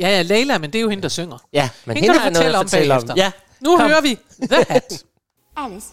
[0.00, 1.38] Ja, ja, Leila, men det er jo hende, der synger.
[1.52, 3.00] Ja, men Hende hende, kan du fortælle om fortælle om.
[3.06, 3.24] bagefter.
[3.24, 3.32] Ja.
[3.60, 3.86] Nu Kom.
[3.88, 4.18] hører vi
[4.52, 5.04] The Hat.
[5.56, 5.86] Alice,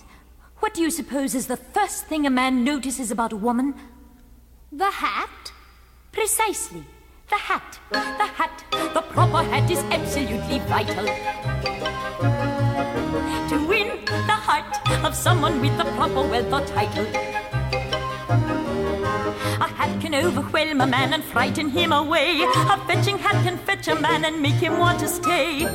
[0.64, 3.74] what do you suppose is the first thing a man notices about a woman?
[4.74, 5.54] The hat?
[6.14, 6.82] Precisely.
[7.30, 7.80] The hat.
[7.92, 8.64] The hat.
[8.72, 11.06] The proper hat is absolutely vital.
[13.50, 17.06] To win the heart of someone with the proper wealth or title.
[19.60, 22.44] A hat can overwhelm a man and frighten him away.
[22.44, 25.66] A fetching hat can fetch a man and make him want to stay.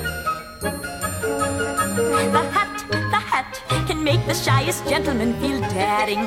[2.30, 6.26] The hat, the hat can make the shyest gentleman feel daring.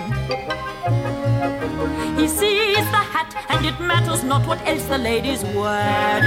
[2.18, 6.24] He sees the hat, and it matters not what else the lady's wearing.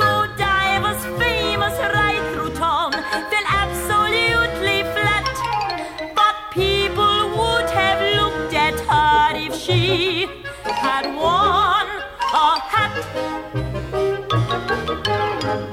[0.00, 2.92] Though divers famous ride through town,
[3.30, 5.28] fell absolutely flat.
[6.14, 10.26] But people would have looked at her if she
[10.64, 11.88] had worn
[12.32, 12.96] a hat.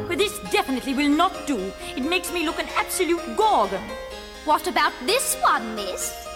[0.07, 1.71] But this definitely will not do.
[1.95, 3.81] It makes me look an absolute gorgon.
[4.45, 6.26] What about this one, miss?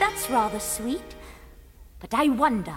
[0.00, 1.14] That's rather sweet.
[2.00, 2.74] But I wonder,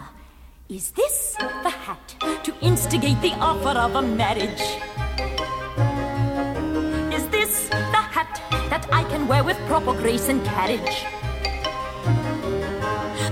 [0.68, 4.62] is this the hat to instigate the offer of a marriage?
[7.16, 11.06] Is this the hat that I can wear with proper grace and carriage?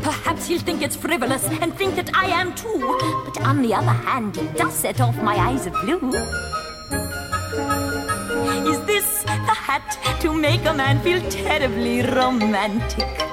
[0.01, 2.79] Perhaps he'll think it's frivolous and think that I am too.
[3.25, 6.13] But on the other hand, it does set off my eyes of blue.
[8.71, 13.30] Is this the hat to make a man feel terribly romantic?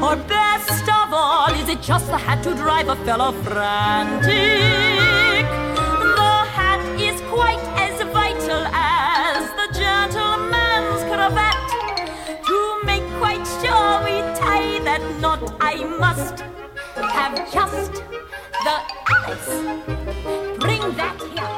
[0.00, 4.28] Or best of all, is it just the hat to drive a fellow frantic?
[6.20, 11.58] The hat is quite as vital as the gentleman's cravat.
[12.46, 16.44] To make quite sure we tie that knot, I must
[16.94, 17.94] have just
[18.66, 18.76] the
[19.16, 19.50] Alice.
[20.60, 21.54] Bring that here.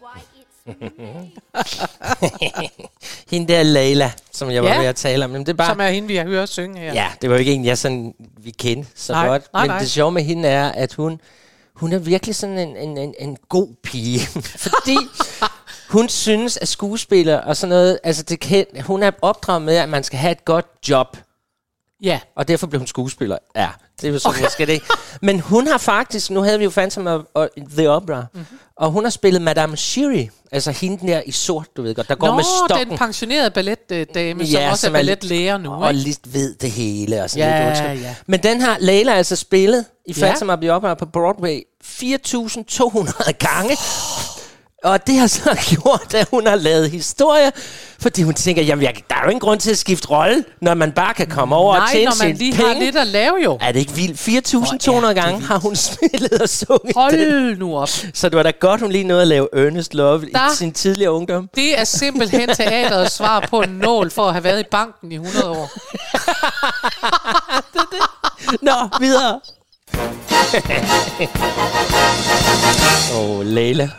[0.00, 0.56] Why, it's
[3.30, 4.78] Hende der Leila, som jeg var Ja.
[4.78, 5.30] ved at tale om.
[5.30, 5.70] Jamen, det er bare...
[5.70, 6.92] Som er hende, vi har hørt synge her.
[6.92, 9.42] Ja, det var jo ikke en, jeg sådan, vi kendte så Nej, godt.
[9.52, 9.78] nej, Men nej.
[9.78, 11.20] det sjove med hende er, at hun,
[11.74, 14.20] hun er virkelig sådan en, en, en, en god pige.
[14.66, 14.96] Fordi
[15.88, 19.88] hun synes, at skuespiller og sådan noget, altså det kan, hun er opdraget med, at
[19.88, 21.16] man skal have et godt job.
[22.04, 22.20] Ja.
[22.36, 23.38] Og derfor blev hun skuespiller.
[23.56, 23.68] Ja,
[24.00, 24.42] det er jo så okay.
[24.42, 24.82] måske det.
[25.22, 28.28] Men hun har faktisk, nu havde vi jo Phantom of, of The Opera, Mhm.
[28.40, 28.58] mm-hmm.
[28.76, 32.14] og hun har spillet Madame Shiri, altså hende der i sort, du ved godt, der
[32.14, 32.88] går Nå, med stokken.
[32.88, 35.72] den pensionerede balletdame, som også er balletlærer nu.
[35.72, 36.02] Og ikke?
[36.04, 37.48] lidt ved det hele og sådan
[37.84, 38.14] Ja, lidt ja.
[38.26, 40.20] Men den har Leila altså spillet i Ja.
[40.26, 43.76] Phantom of the Opera på Broadway 4.200 gange.
[44.84, 47.52] Og det har så gjort, at hun har lavet historie,
[48.00, 50.74] fordi hun tænker, jamen, jeg, der er jo ingen grund til at skifte rolle, når
[50.74, 52.68] man bare kan komme over og Nej, tjene når man sine lige penge.
[52.74, 53.58] har lidt at lave jo.
[53.60, 54.52] Er det ikke vildt?
[54.52, 54.64] Hvor er
[55.00, 56.92] 4.200 det gange har hun spillet og sunget den.
[56.96, 57.88] Hold nu op.
[58.14, 60.72] Så det var da godt, hun lige nåede at lave Earnest Love Der- i sin
[60.72, 61.48] tidligere ungdom.
[61.54, 65.14] Det er simpelthen teaterets svar på en nål for at have været i banken i
[65.14, 65.70] 100 år.
[68.62, 69.40] Nå, videre.
[73.14, 73.90] Åh, oh, Leila.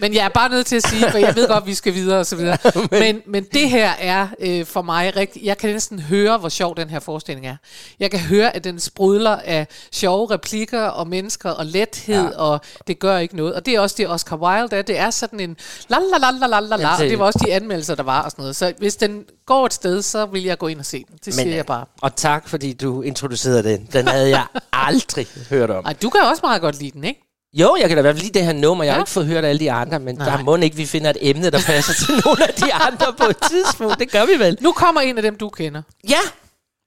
[0.00, 1.94] Men jeg er bare nødt til at sige, for jeg ved godt, at vi skal
[1.94, 2.58] videre og så videre.
[2.90, 5.44] Men, men det her er øh, for mig rigtig...
[5.44, 7.56] Jeg kan næsten høre, hvor sjov den her forestilling er.
[8.00, 12.36] Jeg kan høre, at den sprudler af sjove replikker og mennesker og lethed, ja.
[12.38, 13.54] og det gør ikke noget.
[13.54, 14.82] Og det er også det, Oscar Wilde er.
[14.82, 15.56] Det er sådan en
[15.88, 16.92] la la la la la la la.
[16.92, 18.56] Og det- var også de anmeldelser, der var og sådan noget.
[18.56, 21.18] Så hvis den går et sted, så vil jeg gå ind og se den.
[21.24, 21.84] Det siger jeg bare.
[22.02, 23.88] Og tak, fordi du introducerede den.
[23.92, 25.84] Den havde jeg aldrig hørt om.
[25.86, 27.25] Ej, du kan også meget godt lide den, ikke?
[27.56, 28.84] Jo, jeg kan da i hvert fald lide det her nummer.
[28.84, 29.02] Jeg har Ja.
[29.02, 30.36] ikke fået hørt alle de andre, men Nej.
[30.36, 33.24] der må ikke, vi finder et emne, der passer til nogle af de andre på
[33.30, 33.98] et tidspunkt.
[33.98, 34.58] Det gør vi vel.
[34.60, 35.82] Nu kommer en af dem, du kender.
[36.08, 36.18] Ja,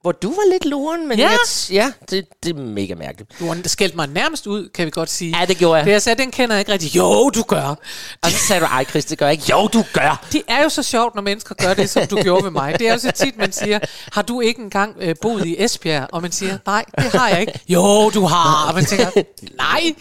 [0.02, 1.30] hvor du var lidt luren, men Ja.
[1.30, 1.38] jeg,
[1.72, 3.32] ja det, det er mega mærkeligt.
[3.40, 5.40] Du har skældt mig nærmest ud, kan vi godt sige.
[5.40, 5.86] Ja, det gjorde jeg.
[5.86, 6.96] Det jeg sagde, den kender jeg ikke rigtig.
[6.96, 7.76] Jo, du gør.
[8.22, 9.46] Og så sagde du, ej Chris, det gør jeg ikke.
[9.50, 10.26] Jo, du gør.
[10.32, 12.80] Det er jo så sjovt, når mennesker gør det, som du gjorde ved mig.
[12.80, 13.80] Det er jo så tit, man siger,
[14.14, 16.08] har du ikke engang øh, boet i Esbjerg?
[16.12, 17.60] Og man siger, nej, det har jeg ikke.
[17.70, 18.68] Jo, du har.
[18.68, 19.12] Og man tænker,
[19.58, 19.94] nej.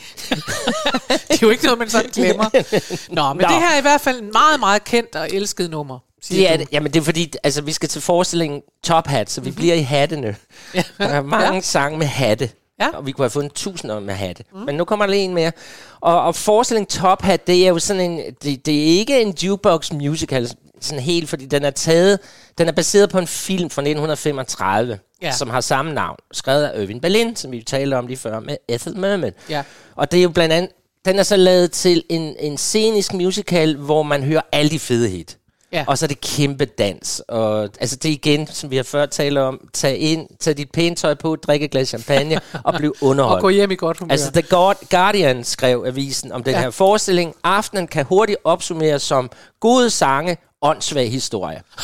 [1.09, 2.45] det er jo ikke noget, man sådan glemmer.
[3.15, 3.43] Nå, men.
[3.43, 3.49] Nå.
[3.49, 5.99] det her er i hvert fald en meget, meget kendt og elsket nummer.
[6.29, 6.61] Det er, du.
[6.63, 9.75] det- jamen, det er fordi, altså, vi skal til forestillingen Top Hat, så vi bliver
[9.75, 10.37] i hattene.
[10.75, 10.83] Ja.
[10.99, 11.61] Der er mange Ja.
[11.61, 12.51] sange med hatte.
[12.81, 12.89] Ja.
[12.89, 14.45] Og vi kunne have fundet tusinder med hatte.
[14.53, 14.59] Mm.
[14.59, 15.53] Men nu kommer der lige en mere.
[16.01, 18.21] Og, og forestillingen Top Hat, det er jo sådan en...
[18.43, 20.51] Det, det er ikke en jukebox musical,
[20.81, 22.19] sådan helt, fordi den er taget...
[22.59, 25.27] Den er baseret på en film fra 1935, Ja.
[25.27, 25.33] ja.
[25.33, 26.17] som har samme navn.
[26.33, 29.33] Skrevet af Irving Berlin, som vi talte om lige før, med Ethel Merman.
[29.51, 29.63] Ja.
[29.97, 30.71] Og det er jo blandt andet...
[31.05, 35.09] Den er så lavet til en, en scenisk musical, hvor man hører alle de fede
[35.09, 35.38] hit.
[35.73, 35.85] Ja.
[35.89, 37.23] Og så er det kæmpe dans.
[37.29, 40.71] Og, altså det er igen, som vi har før talt om, tag ind, tag dit
[40.71, 43.37] pæne tøj på, drikke et glas champagne og bliv underholdt.
[43.37, 44.13] Og gå hjem i godt humør.
[44.13, 44.43] Altså The
[44.91, 46.61] Guardian skrev avisen om den ja.
[46.61, 47.35] her forestilling.
[47.45, 51.63] Aftenen kan hurtigt opsummeres som gode sange, åndssvag historie.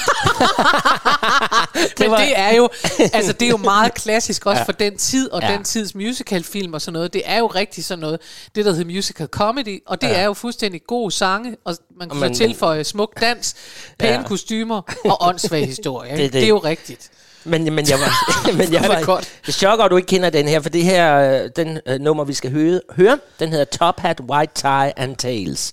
[1.98, 2.68] Men var- det er jo,
[3.12, 4.64] altså det er jo meget klassisk også ja.
[4.64, 5.52] For den tid og ja.
[5.52, 7.12] Den tids musicalfilm og sådan noget.
[7.12, 8.20] Det er jo rigtig sådan noget,
[8.54, 10.14] det der hedder musical comedy, og det ja.
[10.14, 13.54] Er jo fuldstændig god sange, og man kan man- tilføje smuk dans,
[13.98, 14.22] pæne ja.
[14.22, 16.10] Kostymer og åndssvag historie.
[16.16, 16.32] Det er det.
[16.32, 17.10] det er jo rigtigt.
[17.46, 19.28] Men, men jeg var, men jeg er det var godt.
[19.46, 22.24] det chokker, at du ikke kender den her, for det her, øh, den øh, nummer,
[22.24, 25.72] vi skal høre, høre, den hedder Top Hat, White Tie and Tails.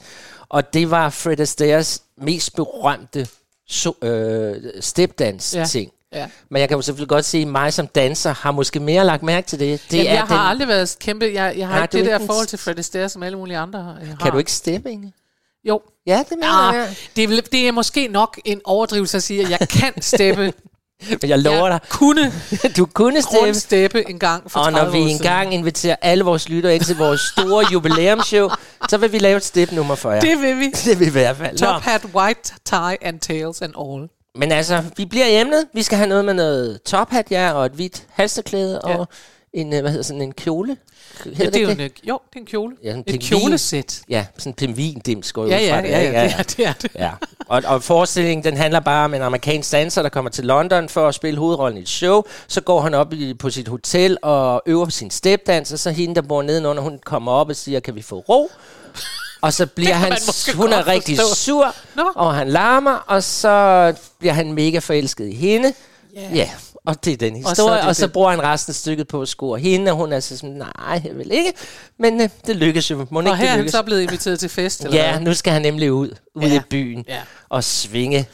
[0.51, 3.27] Og det var Fred Astaire's mest berømte
[3.69, 5.91] so, øh, stepdans-ting.
[6.13, 6.29] Ja.
[6.49, 9.23] Men jeg kan jo selvfølgelig godt se, at mig som danser har måske mere lagt
[9.23, 9.81] mærke til det.
[9.91, 12.05] det Jamen, er jeg har den, aldrig været kæmpe, jeg, jeg har Har ikke det
[12.05, 13.93] der ikke forhold til Fred Astaire, som alle mulige andre har.
[13.93, 14.15] har.
[14.15, 15.13] Kan du ikke steppe egentlig?
[15.63, 15.81] Jo.
[16.07, 16.95] Ja, det mener Ja, jeg.
[17.15, 20.53] det, er, det er måske nok en overdrivelse at sige, at jeg kan steppe.
[21.09, 22.31] Men jeg lover jeg dig, kunne
[22.77, 23.37] du kunne steppe.
[23.39, 26.97] grundsteppe en gang for Og 30 når vi engang inviterer alle vores lyttere ind til
[26.97, 28.49] vores store jubilæumsshow,
[28.89, 30.19] så vil vi lave et step-nummer for jer.
[30.19, 30.69] Det vil vi.
[30.71, 31.59] det vil vi i hvert fald.
[31.59, 31.65] Nå.
[31.67, 34.09] Top hat, white tie and tails and all.
[34.35, 35.65] Men altså, vi bliver i emnet.
[35.73, 38.95] Vi skal have noget med noget tophat, ja, og et hvidt halsterklæde, Ja.
[38.97, 39.07] og
[39.53, 40.77] en, øh, hvad hedder sådan en kjole.
[41.25, 42.75] Ja, det er jo ikke en, øh, jo, det er en kjole.
[42.83, 44.01] Ja, en Et kjolesæt.
[44.09, 45.81] Ja, sådan en pingvin-dims går Ja, ud ja, fra.
[45.81, 46.59] det ja, ja, det er det.
[46.67, 46.91] Er det.
[46.95, 47.11] Ja,
[47.47, 51.07] og, og forestillingen, den handler bare om en amerikansk danser, der kommer til London for
[51.07, 52.23] at spille hovedrollen i et show.
[52.47, 56.15] Så går han op i, på sit hotel og øver sin stepdans, og så hende,
[56.15, 58.49] der bor nedenunder, hun kommer op og siger, kan vi få ro?
[59.41, 60.17] Og så bliver han,
[60.55, 61.35] hun er rigtig forstå.
[61.35, 62.03] sur, Nå.
[62.15, 65.73] og han larmer, og så bliver han mega forelsket i hende.
[66.15, 66.47] Ja, yeah.
[66.85, 68.13] Og det er den så er historie, det og så det.
[68.13, 71.01] bruger han resten af stykket på at score hende, og hun er så sådan, nej,
[71.05, 71.53] jeg vil ikke,
[71.99, 73.07] men øh, det lykkes jo.
[73.09, 75.21] Må Og ikke her er det han så blevet inviteret til fest, eller Ja, hvad?
[75.21, 76.55] nu skal han nemlig ud, ud Ja.
[76.55, 77.21] i byen Ja.
[77.49, 78.27] og svinge.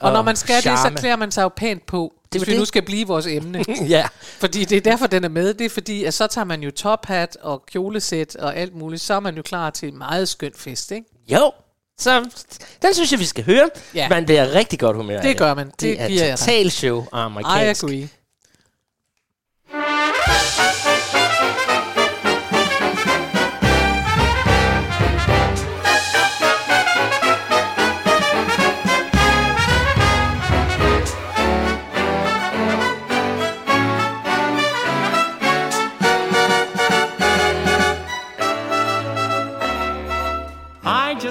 [0.00, 0.96] Og når man skal det, charme.
[0.96, 2.58] så klæder man sig jo pænt på, er hvis vi det.
[2.60, 3.64] nu skal blive vores emne.
[3.88, 4.06] Ja,
[4.38, 5.54] fordi det er derfor, den er med.
[5.54, 9.02] Det er fordi, at så tager man jo tophat og kjolesæt og alt muligt.
[9.02, 11.06] Så er man jo klar til en meget skøn fest, ikke?
[11.32, 11.52] jo.
[11.98, 12.30] Så
[12.82, 13.70] den synes jeg, vi skal høre.
[13.94, 14.08] Ja.
[14.08, 15.66] Man bliver rigtig godt humør Det gør man.
[15.66, 17.82] Det Det er giver jeg total show og I amerikansk.
[17.84, 18.08] agree.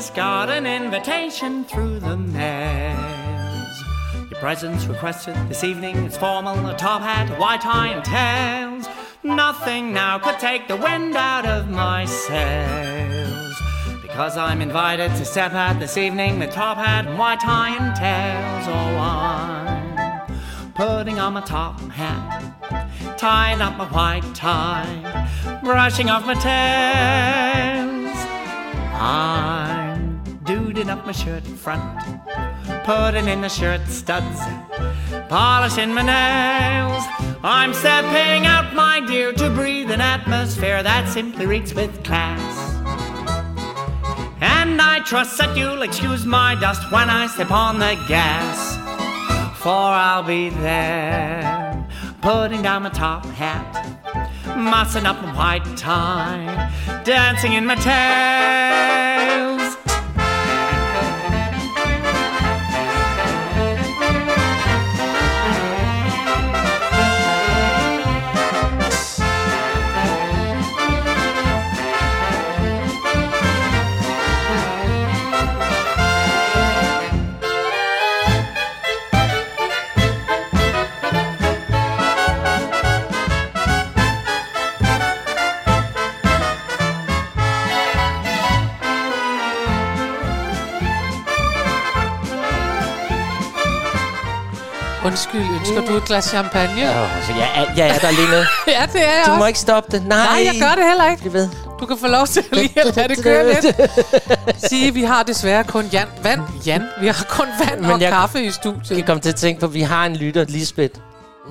[0.05, 3.83] Just got an invitation through the mails.
[4.29, 5.97] Your presence requested this evening.
[6.05, 8.87] It's formal, a top hat, a white tie, and tails.
[9.23, 13.55] Nothing now could take the wind out of my sails.
[14.03, 17.95] Because I'm invited to step out this evening with top hat and white tie and
[17.95, 18.67] tails.
[18.67, 26.35] Oh, I'm putting on my top hat, tying up my white tie, brushing off my
[26.35, 28.15] tails.
[28.93, 29.84] I'm
[30.75, 32.25] duding up my shirt front,
[32.83, 34.39] putting in the shirt studs,
[35.29, 37.03] polishing my nails.
[37.43, 42.73] I'm stepping out, my dear, to breathe an atmosphere that simply reeks with class.
[44.41, 48.75] And I trust that you'll excuse my dust when I step on the gas.
[49.59, 51.87] For I'll be there,
[52.21, 56.69] putting down my top hat, mussing up my white tie,
[57.05, 59.84] dancing in my tails.
[95.69, 96.81] Ønsker du et glas champagne?
[96.89, 98.35] Åh, så jeg, er, jeg er der lige nu.
[98.77, 99.47] Ja, det er jeg Du må også.
[99.47, 100.05] ikke stoppe det.
[100.07, 101.21] Nej, Nej, jeg gør det heller ikke.
[101.25, 101.49] Jeg ved.
[101.79, 103.65] Du kan få lov til lige at lade det køre lidt.
[104.69, 106.07] Sige, vi har desværre kun Jan.
[106.23, 106.41] Vand?
[106.65, 106.83] Jan?
[107.01, 109.05] Vi har kun vand Men og jeg- kaffe i Jeg studiet.
[109.05, 110.99] kom til at tænke på, at vi har en lytter, Lisbeth,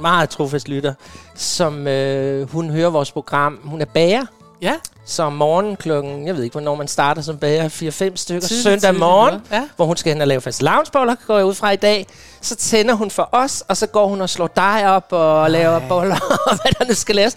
[0.00, 0.94] meget trofast lytter,
[1.37, 3.59] som øh, hun hører vores program.
[3.64, 4.24] Hun er bager,
[4.64, 4.74] Ja,
[5.07, 8.48] så om morgenen klokken, jeg ved ikke, hvornår man starter som bager, 4-5 stykker, Tidligt,
[8.48, 9.40] søndag tidligt morgen.
[9.53, 9.62] Ja.
[9.77, 12.07] hvor hun skal hen og lave fast loungeboller, går jeg ud fra i dag.
[12.40, 15.81] Så tænder hun for os, og så går hun og slår dig op og laver
[15.88, 16.16] boller,
[16.50, 17.37] og hvad der nu skal laves.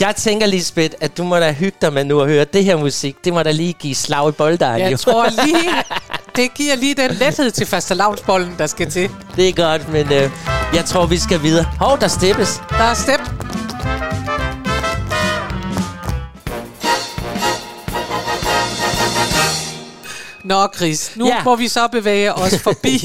[0.00, 2.76] Jeg tænker, Lisbeth, at du må da hygge dig med nu at høre det her
[2.76, 3.16] musik.
[3.24, 4.80] Det må da lige give slag i bolddejen.
[4.80, 4.96] jeg jo.
[4.96, 5.70] tror lige,
[6.36, 9.10] det giver lige den lethed til fastelavnsbollen, der skal til.
[9.36, 10.30] Det er godt, men øh,
[10.74, 11.64] jeg tror, vi skal videre.
[11.80, 12.62] Hov, der steppes.
[12.70, 13.20] Der er step.
[20.44, 21.44] Nå, Chris, nu Ja.
[21.44, 23.00] må vi så bevæge os forbi,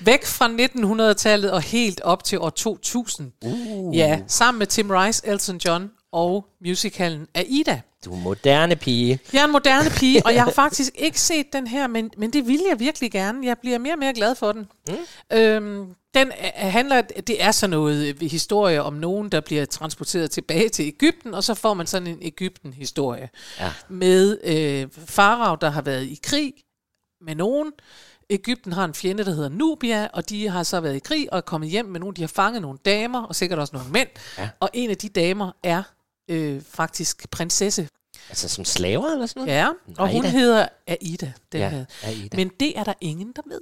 [0.00, 3.32] væk fra 1900-tallet og helt op til år 2000.
[3.44, 3.96] Uh.
[3.96, 7.80] Ja, sammen med Tim Rice, Elton John og musicalen Aida.
[8.04, 9.18] Du er moderne pige.
[9.32, 12.32] Jeg er en moderne pige, og jeg har faktisk ikke set den her, men, men
[12.32, 13.46] det vil jeg virkelig gerne.
[13.46, 14.66] Jeg bliver mere og mere glad for den.
[14.88, 15.36] Mm.
[15.38, 20.30] Øhm, den øh, handler, det er sådan noget øh, historie om nogen, der bliver transporteret
[20.30, 23.28] tilbage til Ægypten, og så får man sådan en Ægypten-historie.
[23.60, 23.70] Ja.
[23.88, 26.52] Med øh, farao, der har været i krig
[27.20, 27.72] med nogen.
[28.30, 31.36] Ægypten har en fjende, der hedder Nubia, og de har så været i krig og
[31.36, 32.16] er kommet hjem med nogen.
[32.16, 34.08] De har fanget nogle damer, og sikkert også nogle mænd.
[34.38, 34.48] Ja.
[34.60, 35.82] Og en af de damer er
[36.28, 37.88] øh, faktisk prinsesse
[38.28, 39.54] Altså som slaver eller sådan noget?
[39.58, 40.28] Ja, og hun Aida.
[40.38, 41.32] hedder Aida.
[41.52, 41.84] Den Ja, her.
[42.02, 42.36] Aida.
[42.36, 43.60] Men det er der ingen, der ved.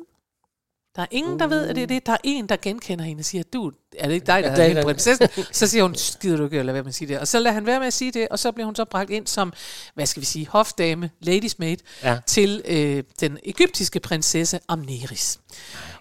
[0.98, 2.06] Der er ingen, der ved, at det er det.
[2.06, 4.62] Der er en, der genkender hende og siger, du, er det ikke dig, der Ja,
[4.62, 5.28] er hende prinsessen?
[5.52, 7.18] Så siger hun, skider du ikke, eller hvad man siger det.
[7.18, 9.10] Og så lader han være med at sige det, og så bliver hun så bragt
[9.10, 9.52] ind som,
[9.94, 12.18] hvad skal vi sige, hofdame, ladies maid, Ja.
[12.26, 15.40] til øh, den egyptiske prinsesse Amneris.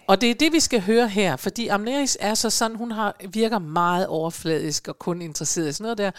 [0.06, 3.16] Og det er det, vi skal høre her, fordi Amneris er så sådan, hun har,
[3.32, 6.10] virker meget overfladisk og kun interesseret i sådan noget der.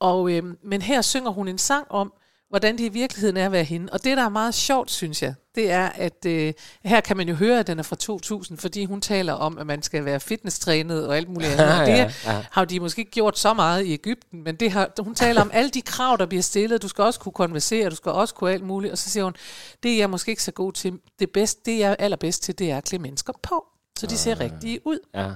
[0.00, 2.12] Og, øh, men her synger hun en sang om,
[2.52, 3.92] hvordan det i virkeligheden er at være hende.
[3.92, 6.52] Og det, der er meget sjovt, synes jeg, det er, at øh,
[6.84, 9.66] her kan man jo høre, at den er fra 2000, fordi hun taler om, at
[9.66, 11.80] man skal være fitnesstrænet og alt muligt andet.
[11.80, 12.44] Og det Ja, ja.
[12.50, 15.50] har de måske ikke gjort så meget i Ægypten, men det har, hun taler om
[15.54, 16.82] alle de krav, der bliver stillet.
[16.82, 18.92] Du skal også kunne konversere, du skal også kunne alt muligt.
[18.92, 19.34] Og så siger hun,
[19.82, 20.92] det er jeg måske ikke så god til.
[21.18, 23.66] Det, bedste, det jeg er allerbedst til, det er at klæde mennesker på,
[23.98, 24.98] så de ser rigtige ud.
[25.14, 25.30] Ja.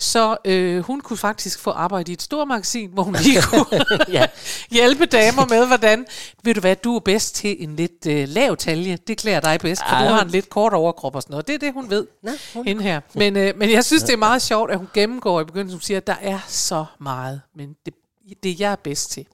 [0.00, 3.66] Så øh, hun kunne faktisk få arbejde i et stort magasin, hvor hun lige kunne
[4.08, 4.26] Ja.
[4.70, 6.06] hjælpe damer med, hvordan,
[6.44, 8.96] ved du hvad, du er bedst til en lidt øh, lav talje.
[9.06, 10.04] Det klæder dig bedst, for Ej.
[10.08, 11.46] du har en lidt kort overkrop og sådan noget.
[11.46, 13.00] Det er det, hun ved, Nå, hun- hende her.
[13.14, 15.82] Men, øh, men jeg synes, det er meget sjovt, at hun gennemgår i begyndelsen, hun
[15.82, 17.94] siger, at der er så meget, men det,
[18.42, 19.26] det er jeg er bedst til.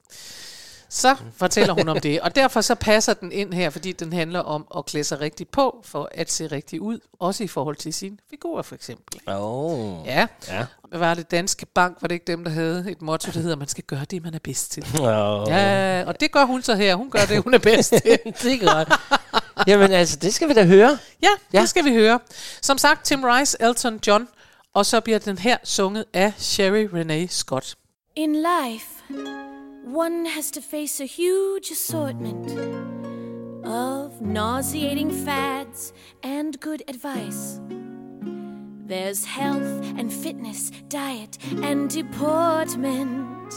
[0.96, 4.40] Så fortæller hun om det, og derfor så passer den ind her, fordi den handler
[4.40, 7.94] om at klæde sig rigtigt på, for at se rigtig ud, også i forhold til
[7.94, 9.20] sin figur for eksempel.
[9.26, 10.07] Oh.
[10.07, 10.64] Ja, Ja.
[10.88, 11.30] hvad var det?
[11.30, 13.85] Danske Bank, var det ikke dem, der havde et motto, der hedder, at man skal
[13.85, 14.87] gøre det, man er bedst til.
[15.00, 15.44] Oh.
[15.48, 16.94] Ja, og det gør hun så her.
[16.94, 18.02] Hun gør det, hun er bedst til.
[18.42, 18.92] det er godt.
[19.66, 20.98] Jamen altså, det skal vi da høre.
[21.22, 21.61] Ja, Ja.
[21.61, 22.20] det skal vi høre.
[22.62, 24.28] Som sagt, Tim Rice, Elton John,
[24.74, 27.74] og så bliver den her sunget af Sherry Renee Scott.
[28.16, 28.87] In life,
[29.85, 32.51] one has to face a huge assortment
[33.64, 35.92] of nauseating fads
[36.23, 37.61] and good advice.
[38.87, 43.53] There's health and fitness, diet and deportment,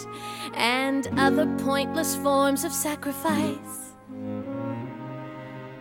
[0.53, 3.93] and other pointless forms of sacrifice.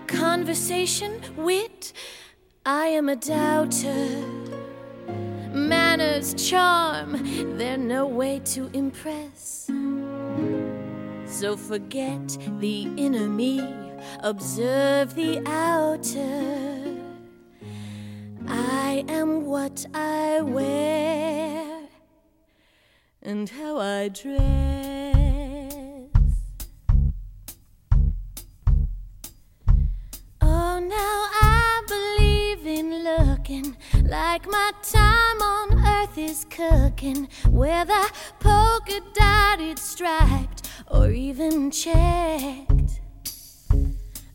[0.06, 1.92] Conversation, wit,
[2.64, 4.24] I am a doubter.
[5.52, 9.70] Manners, charm, they're no way to impress.
[11.38, 13.60] So forget the enemy,
[14.20, 16.96] observe the outer.
[18.48, 21.88] I am what I wear
[23.22, 24.40] and how I dress.
[30.40, 38.06] Oh, now I believe in looking like my time on earth is cooking, whether
[38.40, 43.00] polka dotted striped or even checked.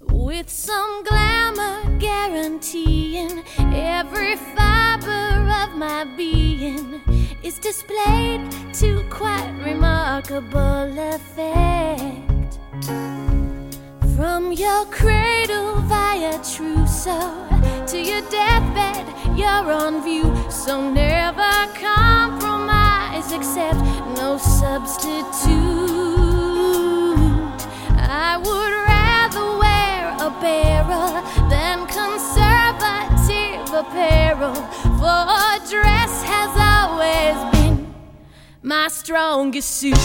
[0.02, 3.44] With some glamour guaranteeing
[3.74, 7.02] every fiber of my being
[7.44, 8.42] is displayed
[8.74, 12.60] to quite remarkable effect.
[14.16, 17.48] From your cradle via trousseau
[17.88, 20.32] to your deathbed, you're on view.
[20.50, 23.82] So never compromise, accept
[24.16, 26.11] no substitute.
[28.34, 31.12] I would rather wear a barrel
[31.50, 34.56] than conservative apparel,
[35.00, 37.94] for a dress has always been
[38.64, 39.98] my strongest suit.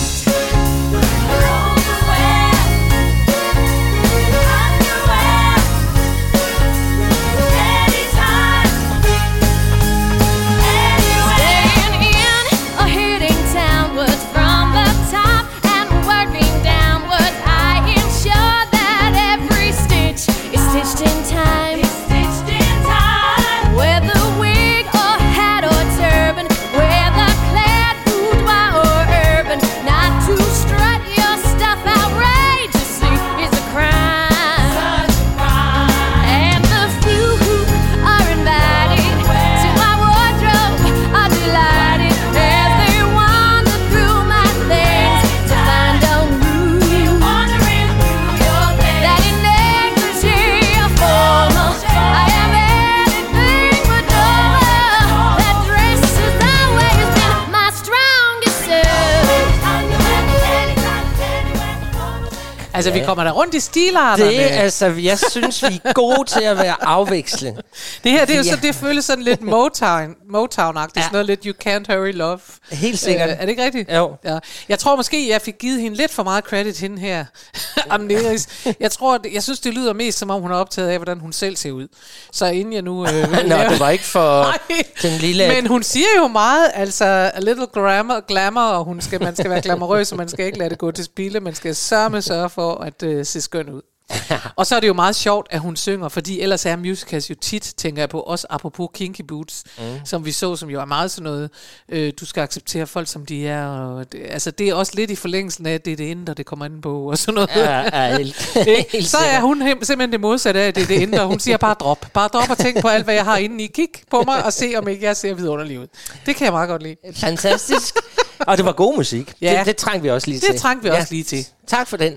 [62.87, 64.30] Altså, vi kommer der rundt i stilarterne.
[64.30, 67.62] Det altså, jeg synes, vi er gode til at være afvekslende.
[68.05, 68.51] Det her, det er jo Ja.
[68.51, 71.03] så, det føles sådan lidt Motown, Motown-agtigt, ja.
[71.03, 72.39] sådan noget lidt You Can't Hurry Love.
[72.70, 73.28] Helt sikkert.
[73.30, 73.93] Øh, er det ikke rigtigt?
[73.95, 74.16] Jo.
[74.24, 74.39] Ja.
[74.68, 77.24] Jeg tror måske, jeg fik givet hende lidt for meget credit, hende her,
[77.91, 78.49] Amneris.
[78.80, 81.32] Jeg tror, jeg synes, det lyder mest, som om hun er optaget af, hvordan hun
[81.32, 81.89] selv ser ud.
[82.32, 83.07] Så inden jeg nu...
[83.07, 84.82] Øh, Nå, det var ikke for Nej.
[85.03, 85.49] den lille...
[85.49, 89.51] Men hun siger jo meget, altså a little glamour, glamour og hun skal, man skal
[89.51, 92.51] være glamourøs, og man skal ikke lade det gå til spilde, man skal sørme sørge
[92.51, 93.82] for at øh, se skøn ud.
[94.56, 97.34] og så er det jo meget sjovt, at hun synger, fordi ellers er musicals jo
[97.40, 99.84] tit, tænker jeg på, også apropos Kinky Boots, mm.
[100.04, 101.50] som vi så, som jo er meget sådan noget,
[101.88, 105.10] øh, du skal acceptere folk, som de er, og det, altså det er også lidt
[105.10, 107.50] i forlængelsen af, at det er det indre, det kommer ind på, og sådan noget.
[107.56, 108.50] Ja, ja, helt,
[108.92, 111.26] helt så er hun hem- simpelthen det modsatte af, at det er det indre.
[111.26, 112.06] Hun siger bare drop.
[112.12, 113.66] Bare drop og tænk på alt, hvad jeg har inde i.
[113.66, 115.86] Kig på mig og se, om ikke jeg ser vidunderlig ud.
[116.26, 116.96] Det kan jeg meget godt lide.
[117.14, 117.94] Fantastisk.
[118.38, 119.32] Og det var god musik.
[119.40, 119.58] Ja.
[119.58, 120.52] Det, det trængte vi også lige til.
[120.52, 121.46] Det trængte vi også lige til.
[121.66, 122.14] Tak for den.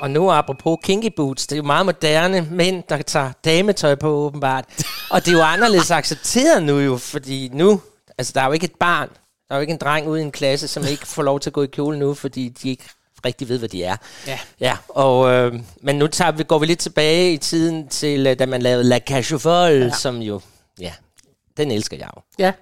[0.00, 4.08] Og nu apropos kinky boots, det er jo meget moderne mænd, der tager dametøj på
[4.08, 4.64] åbenbart.
[5.10, 7.80] Og det er jo anderledes accepteret nu jo, fordi nu,
[8.18, 9.08] altså der er jo ikke et barn,
[9.48, 11.50] der er jo ikke en dreng ude i en klasse, som ikke får lov til
[11.50, 12.84] at gå i kjole nu, fordi de ikke
[13.24, 13.96] rigtig ved, hvad de er.
[14.26, 14.38] Ja.
[14.60, 18.38] Ja, og, øh, men nu tager vi, går vi lidt tilbage i tiden til, øh,
[18.38, 19.90] da man lavede La Cage ja.
[19.90, 20.40] som jo,
[20.80, 20.92] ja,
[21.56, 22.22] den elsker jeg jo.
[22.38, 22.52] Ja.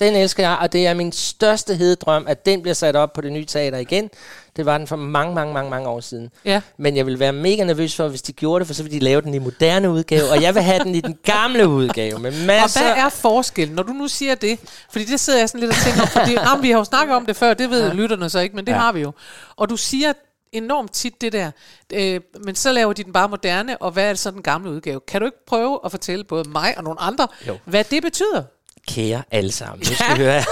[0.00, 3.20] Den elsker jeg, og det er min største hededrøm, at den bliver sat op på
[3.20, 4.10] det nye teater igen.
[4.56, 6.30] Det var den for mange, mange, mange, mange år siden.
[6.44, 6.60] Ja.
[6.78, 8.98] Men jeg vil være mega nervøs for, hvis de gjorde det, for så vil de
[8.98, 12.32] lave den i moderne udgave, og jeg vil have den i den gamle udgave, med
[12.40, 12.82] Og masser...
[12.82, 14.58] hvad er forskellen, når du nu siger det?
[14.92, 17.16] Fordi det sidder jeg sådan lidt og tænker om, fordi jamen, vi har jo snakket
[17.16, 17.92] om det før, det ved ja.
[17.92, 18.78] lytterne så ikke, men det ja.
[18.78, 19.12] har vi jo.
[19.56, 20.12] Og du siger
[20.52, 21.50] enormt tit det der,
[21.92, 24.70] øh, men så laver de den bare moderne, og hvad er det så den gamle
[24.70, 25.00] udgave?
[25.00, 27.58] Kan du ikke prøve at fortælle både mig og nogle andre, Jo.
[27.64, 28.42] hvad det betyder?
[28.88, 30.42] Kære alle sammen, nu skal vi høre.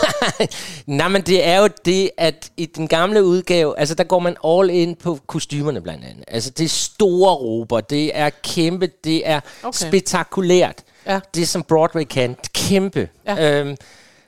[0.87, 4.37] Nej, men det er jo det, at i den gamle udgave, altså der går man
[4.45, 6.25] all in på kostymerne blandt andet.
[6.29, 9.89] Altså det er store råber, det er kæmpe, det er okay.
[9.89, 10.83] spektakulært.
[11.07, 11.21] Ja.
[11.35, 13.09] Det som Broadway kan, kæmpe.
[13.27, 13.61] Ja.
[13.61, 13.77] Øhm,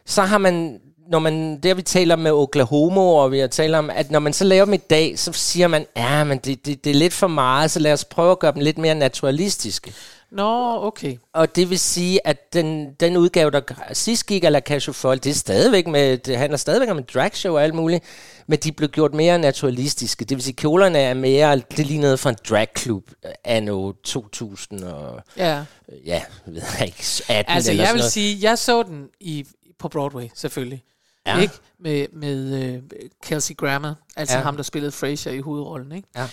[0.06, 3.90] så har man, når man, der vi taler med Oklahoma, og vi har talt om,
[3.90, 6.84] at når man så laver dem i dag, så siger man, ja, men det, det,
[6.84, 9.92] det er lidt for meget, så lad os prøve at gøre dem lidt mere naturalistiske.
[10.32, 11.16] Nå, okay.
[11.32, 13.60] Og det vil sige, at den, den udgave, der
[13.92, 17.04] sidst gik af La aux Folles, det er stadigvæk med, det handler stadigvæk om en
[17.14, 18.04] dragshow og alt muligt,
[18.46, 20.24] men de blev gjort mere naturalistiske.
[20.24, 23.10] Det vil sige, kjolerne er mere, det lignede fra en dragklub
[23.44, 25.64] anno 2000 og, Ja.
[26.04, 28.12] ja, ved jeg ikke, 18 Altså, eller jeg vil noget.
[28.12, 29.46] sige, jeg så den i,
[29.78, 30.82] på Broadway, selvfølgelig.
[31.26, 31.40] Ja.
[31.40, 31.54] Ikke?
[31.80, 32.82] Med, med uh,
[33.22, 34.36] Kelsey Grammer, altså.
[34.36, 34.42] Ja.
[34.42, 35.92] ham, der spillede Frasier i hovedrollen.
[35.92, 36.08] Ikke?
[36.16, 36.26] Ja.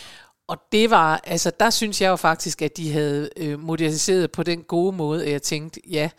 [0.47, 4.43] Og det var, altså der synes jeg jo faktisk, at de havde øh, moderniseret på
[4.43, 6.09] den gode måde, at jeg tænkte, ja,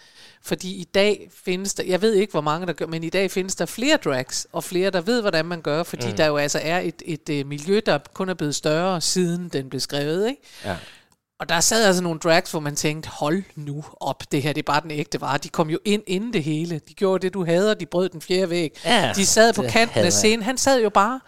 [0.43, 3.31] fordi i dag findes der, jeg ved ikke, hvor mange der gør, men i dag
[3.31, 6.17] findes der flere drags, og flere, der ved, hvordan man gør, fordi mm.
[6.17, 9.69] der jo altså er et, et, et miljø, der kun er blevet større, siden den
[9.69, 10.43] blev skrevet, ikke?
[10.65, 10.77] Ja.
[11.41, 14.63] Og der sad altså nogle drags, hvor man tænkte, hold nu op, det her det
[14.63, 15.39] er bare den ægte vare.
[15.39, 16.81] De kom jo ind inden det hele.
[16.89, 18.81] De gjorde det, du hader, de brød den fjerde væg.
[18.85, 20.43] Ja, de sad på kanten af scenen.
[20.43, 21.21] Han sad jo bare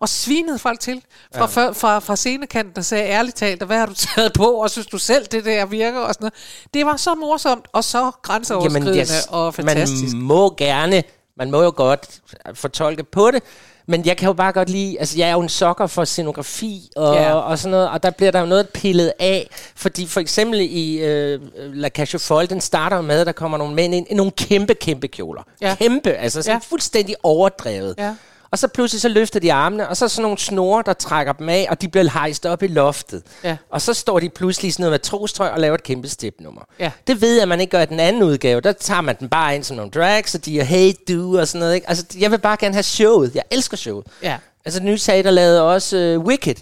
[0.00, 1.02] og svinede folk til
[1.34, 1.46] fra, ja.
[1.46, 4.86] fra, fra, fra scenekanten og sagde ærligt talt, hvad har du taget på, og synes
[4.86, 6.34] du selv, det der virker og sådan noget.
[6.74, 10.14] Det var så morsomt, og så grænseoverskridende yes, og fantastisk.
[10.16, 11.02] Man må gerne,
[11.36, 12.20] man må jo godt
[12.54, 13.42] fortolke på det,
[13.86, 16.90] men jeg kan jo bare godt lide, altså jeg er jo en sokker for scenografi
[16.96, 17.34] og, ja.
[17.34, 20.98] og sådan noget, og der bliver der jo noget pillet af, fordi for eksempel i
[20.98, 24.32] øh, La Cage Folle, den starter med, at der kommer nogle mænd ind i nogle
[24.32, 25.42] kæmpe, kæmpe kjoler.
[25.60, 25.74] Ja.
[25.78, 26.68] Kæmpe, altså sådan ja.
[26.68, 27.94] fuldstændig overdrevet.
[27.98, 28.14] Ja.
[28.50, 31.32] Og så pludselig så løfter de armene, og så er sådan nogle snore, der trækker
[31.32, 33.22] dem af, og de bliver hejst op i loftet.
[33.44, 33.56] Ja.
[33.70, 36.62] Og så står de pludselig i sådan noget matrostrøg og laver et kæmpe stepnummer.
[36.78, 36.90] Ja.
[37.06, 38.60] Det ved jeg, man ikke gør i den anden udgave.
[38.60, 41.48] Der tager man den bare ind som nogle drags, og de er hey do og
[41.48, 41.74] sådan noget.
[41.74, 41.88] Ikke?
[41.88, 43.34] Altså, jeg vil bare gerne have showet.
[43.34, 44.06] Jeg elsker showet.
[44.22, 44.36] Ja.
[44.64, 46.56] Altså, den nye teater lavede også uh, Wicked.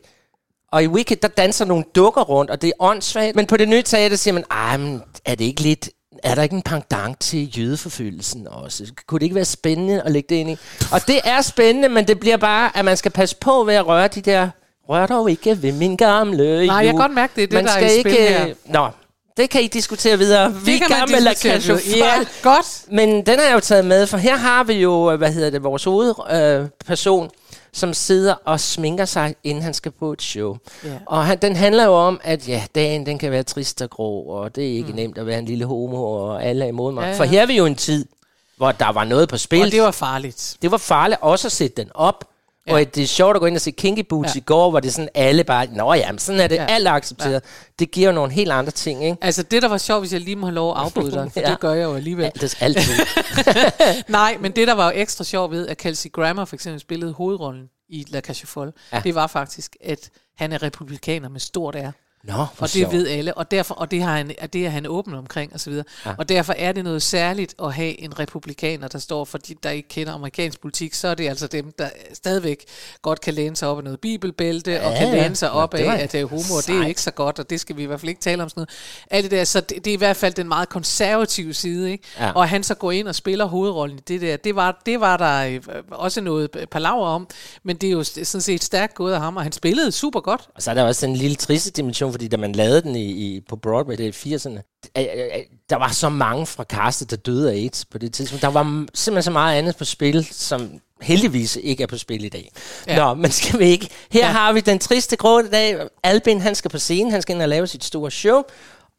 [0.73, 3.37] Og i Wicked, der danser nogle dukker rundt, og det er åndssvagt.
[3.37, 5.89] Men på det nye teater siger man, ej, men er det ikke lidt...
[6.23, 8.85] Er der ikke en pendant til jødeforfølgelsen også?
[9.07, 10.57] Kunne det ikke være spændende at lægge det ind i?
[10.93, 13.87] Og det er spændende, men det bliver bare, at man skal passe på ved at
[13.87, 14.49] røre de der...
[14.89, 17.55] Rør dog ikke ved min gamle Nej, jeg kan jul." godt mærke, det er det,
[17.55, 18.55] man der er skal i spil ikke, her.
[18.67, 18.89] Nå,
[19.37, 20.55] det kan I diskutere videre.
[20.55, 22.09] Vi kan man gamle La diskutere videre.
[22.09, 22.83] Ja, godt.
[22.93, 25.51] Men den er jeg jo taget med, for her har vi jo, øh, hvad hedder
[25.51, 27.31] det, vores hovedperson, øh, person,
[27.77, 30.57] som sidder og sminker sig, inden han skal på et show.
[30.85, 30.91] Ja.
[31.07, 34.21] Og han, den handler jo om, at ja, dagen den kan være trist og grå,
[34.21, 34.97] og det er ikke mm.
[34.97, 37.03] nemt at være en lille homo, og alle er imod mig.
[37.03, 37.19] Ja, ja.
[37.19, 38.07] For her er vi jo en tid,
[38.57, 39.63] hvor der var noget på spil.
[39.63, 40.57] Og det var farligt.
[40.63, 42.25] det var farligt også at sætte den op.
[42.69, 42.75] Ja.
[42.75, 44.39] Og det er sjovt at gå ind og se Kinky Boots Ja.
[44.39, 46.67] i går, hvor det er sådan alle bare, nå ja, men sådan er det Ja.
[46.69, 47.33] alt accepteret.
[47.33, 47.39] Ja.
[47.79, 49.17] Det giver jo nogle helt andre ting, ikke?
[49.21, 51.41] Altså, det der var sjovt, hvis jeg lige må have lov at afbryde dig, for
[51.41, 51.51] Ja.
[51.51, 52.23] det gør jeg jo alligevel.
[52.25, 52.95] Ja, det er altid.
[54.09, 57.13] Nej, men det, der var jo ekstra sjovt ved, at Kelsey Grammer for eksempel spillede
[57.13, 58.73] hovedrollen i La ja.
[58.93, 59.01] Ja.
[59.05, 61.91] det var faktisk, at han er republikaner med stort R.
[62.27, 62.93] Nå, Og det sjovt.
[62.93, 65.73] ved alle, og, derfor, og det, har han, og det er han åben omkring osv.
[65.73, 65.83] Ja.
[66.19, 69.71] Og derfor er det noget særligt at have en republikaner, der står, for de, der
[69.71, 72.65] ikke kender amerikansk politik, så er det altså dem, der stadigvæk
[73.03, 75.23] godt kan læne sig op af noget bibelbælte, ja, og kan ja.
[75.23, 77.39] læne sig op det af, at det er homo, og det er ikke så godt,
[77.39, 78.71] og det skal vi i hvert fald ikke tale om sådan noget.
[79.11, 82.05] Alt det der, så det, det er i hvert fald den meget konservative side, ikke?
[82.19, 82.31] Ja.
[82.31, 85.17] Og han så går ind og spiller hovedrollen i det der, det var, det var
[85.17, 85.61] der øh,
[85.91, 87.29] også noget palaver om,
[87.63, 90.49] men det er jo sådan set stærkt gået af ham, og han spillede super godt.
[90.55, 93.05] Og så er der også en lille triste dimension, fordi da man lavede den i,
[93.05, 97.11] i, på Broadway, det i 80'erne, øh, øh, øh, der var så mange fra castet,
[97.11, 98.43] der døde af AIDS på det tidspunkt.
[98.43, 102.29] Der var simpelthen så meget andet på spil, som heldigvis ikke er på spil i
[102.29, 102.53] dag.
[102.87, 102.97] Ja.
[102.97, 103.89] Nå, men skal vi ikke?
[104.11, 104.27] Her Ja.
[104.27, 104.33] ja.
[104.33, 105.89] har vi den triste grå dag.
[106.03, 108.43] Albin, han skal på scenen, han skal ind og lave sit store show.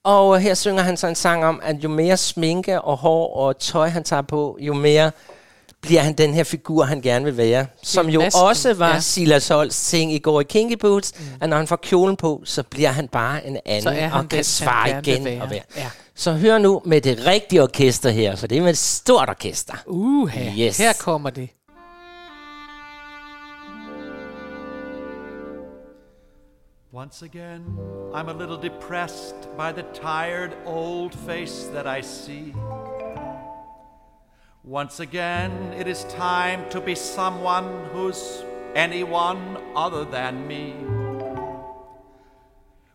[0.04, 3.60] Og her synger han så en sang om, at jo mere sminke og hår og
[3.60, 5.12] tøj han tager på, jo mere
[5.82, 7.66] bliver han den her figur, han gerne vil være.
[7.84, 9.00] Som jo også var ja.
[9.00, 11.26] Silas Holts ting i går i Kinky Boots, mm.
[11.42, 14.24] at når han får kjolen på, så bliver han bare en anden, Så er han
[14.24, 15.42] og kan svare igen være.
[15.42, 15.62] og være.
[15.78, 15.90] Ja.
[16.16, 19.74] Så hør nu med det rigtige orkester her, for det er med et stort orkester.
[19.86, 20.78] Uh, Yes.
[20.78, 21.50] her kommer det.
[26.92, 27.64] Once again,
[28.14, 32.54] I'm a little depressed by the tired old face that I see.
[34.68, 38.44] Once again, it is time to be someone who's
[38.76, 40.76] anyone other than me.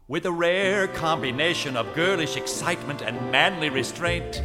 [0.06, 4.42] With a rare combination of girlish excitement and manly restraint,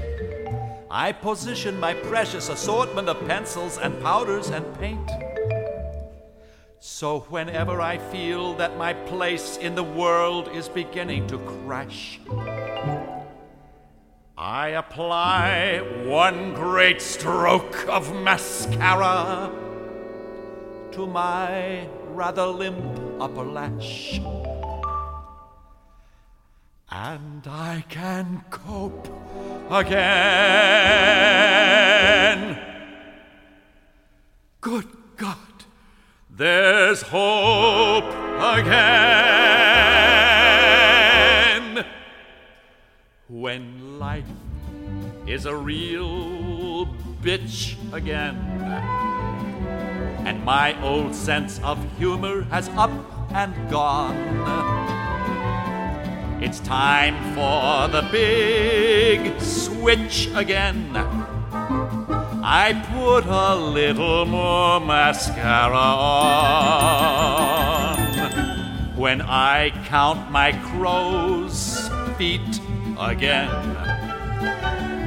[0.90, 5.12] I position my precious assortment of pencils and powders and paint.
[6.80, 12.22] So, whenever I feel that my place in the world is beginning to crash,
[14.40, 19.52] I apply one great stroke of mascara
[20.92, 24.22] to my rather limp upper lash.
[26.92, 29.08] And I can cope
[29.72, 29.98] again.
[34.62, 34.86] Good
[35.16, 35.38] God.
[36.30, 39.67] There's hope again.
[45.38, 46.88] Is a real
[47.22, 48.36] bitch again.
[50.26, 52.90] And my old sense of humor has up
[53.36, 54.18] and gone.
[56.42, 60.90] It's time for the big switch again.
[62.44, 65.88] I put a little more mascara
[67.86, 67.98] on
[68.96, 72.60] when I count my crow's feet
[73.00, 73.77] again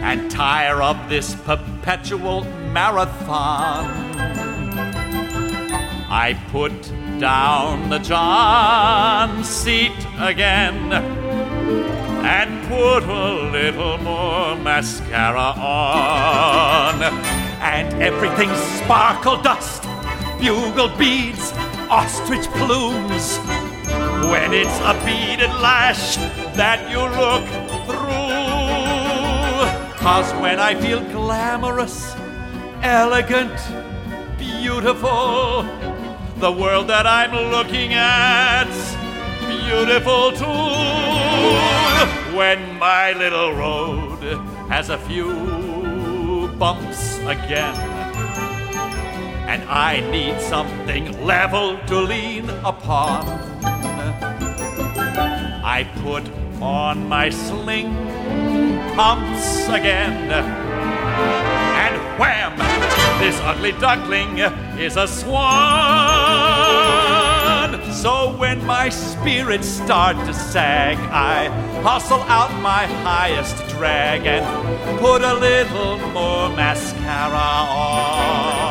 [0.03, 3.85] and tire of this perpetual marathon.
[6.13, 6.73] I put
[7.21, 10.93] down the John seat again
[12.25, 17.03] and put a little more mascara on.
[17.61, 18.51] And everything
[18.83, 19.83] sparkle dust,
[20.41, 21.53] bugle beads,
[21.89, 23.39] ostrich plumes.
[24.31, 26.17] When it's a beaded lash
[26.57, 27.60] that you look.
[30.01, 32.15] Cause when I feel glamorous,
[32.81, 33.53] elegant,
[34.39, 35.63] beautiful,
[36.39, 38.97] the world that I'm looking at's
[39.47, 40.47] beautiful too.
[42.35, 44.23] When my little road
[44.71, 47.77] has a few bumps again,
[49.53, 53.27] and I need something level to lean upon,
[55.63, 56.25] I put
[56.63, 58.50] on my sling
[58.95, 60.31] pumps again.
[60.31, 62.57] And wham!
[63.21, 64.39] This ugly duckling
[64.79, 65.51] is a swan.
[67.93, 71.49] So when my spirits start to sag, I
[71.83, 74.45] hustle out my highest drag and
[75.01, 78.70] put a little more mascara on.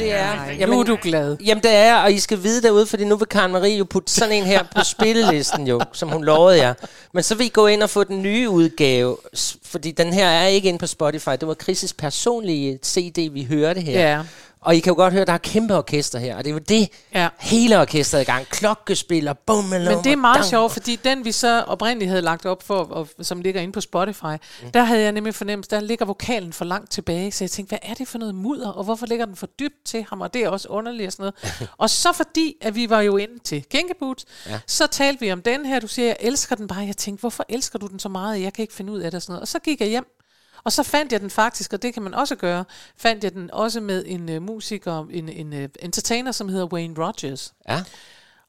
[0.00, 0.32] Det er...
[0.46, 1.36] everything- Nu er du glad.
[1.46, 4.12] Jamen det er, og I skal vide derude, fordi nu vil Karen Marie jo putte
[4.12, 6.74] sådan en her på spillelisten jo, som hun lovede jer.
[7.14, 9.16] Men så vil I gå ind og få den nye udgave,
[9.64, 11.30] fordi den her er ikke inde på Spotify.
[11.40, 14.10] Det var Chris' personlige CD, vi hørte her.
[14.10, 14.20] Ja.
[14.62, 16.54] Og I kan jo godt høre, at der er kæmpe orkester her, og det er
[16.54, 17.28] jo det, Ja.
[17.38, 18.46] hele orkestret i gang.
[18.46, 22.46] Klokkespil og bum Men det er meget sjovt, fordi den vi så oprindeligt havde lagt
[22.46, 24.70] op for, og, som ligger inde på Spotify, mm.
[24.70, 27.90] der havde jeg nemlig fornemt, der ligger vokalen for langt tilbage, så jeg tænkte, hvad
[27.90, 30.44] er det for noget mudder, og hvorfor ligger den for dybt til ham, og det
[30.44, 31.70] er også underligt og sådan noget.
[31.78, 34.60] og så fordi, at vi var jo inde til Kinkeboots, ja.
[34.66, 37.44] så talte vi om den her, du siger, jeg elsker den bare, jeg tænkte, hvorfor
[37.48, 39.42] elsker du den så meget, jeg kan ikke finde ud af det og sådan noget.
[39.42, 40.06] Og så gik jeg hjem,
[40.64, 42.64] og så fandt jeg den faktisk, og det kan man også gøre,
[42.96, 47.04] fandt jeg den også med en uh, musiker, en, en uh, entertainer, som hedder Wayne
[47.04, 47.54] Rogers.
[47.68, 47.82] Ja.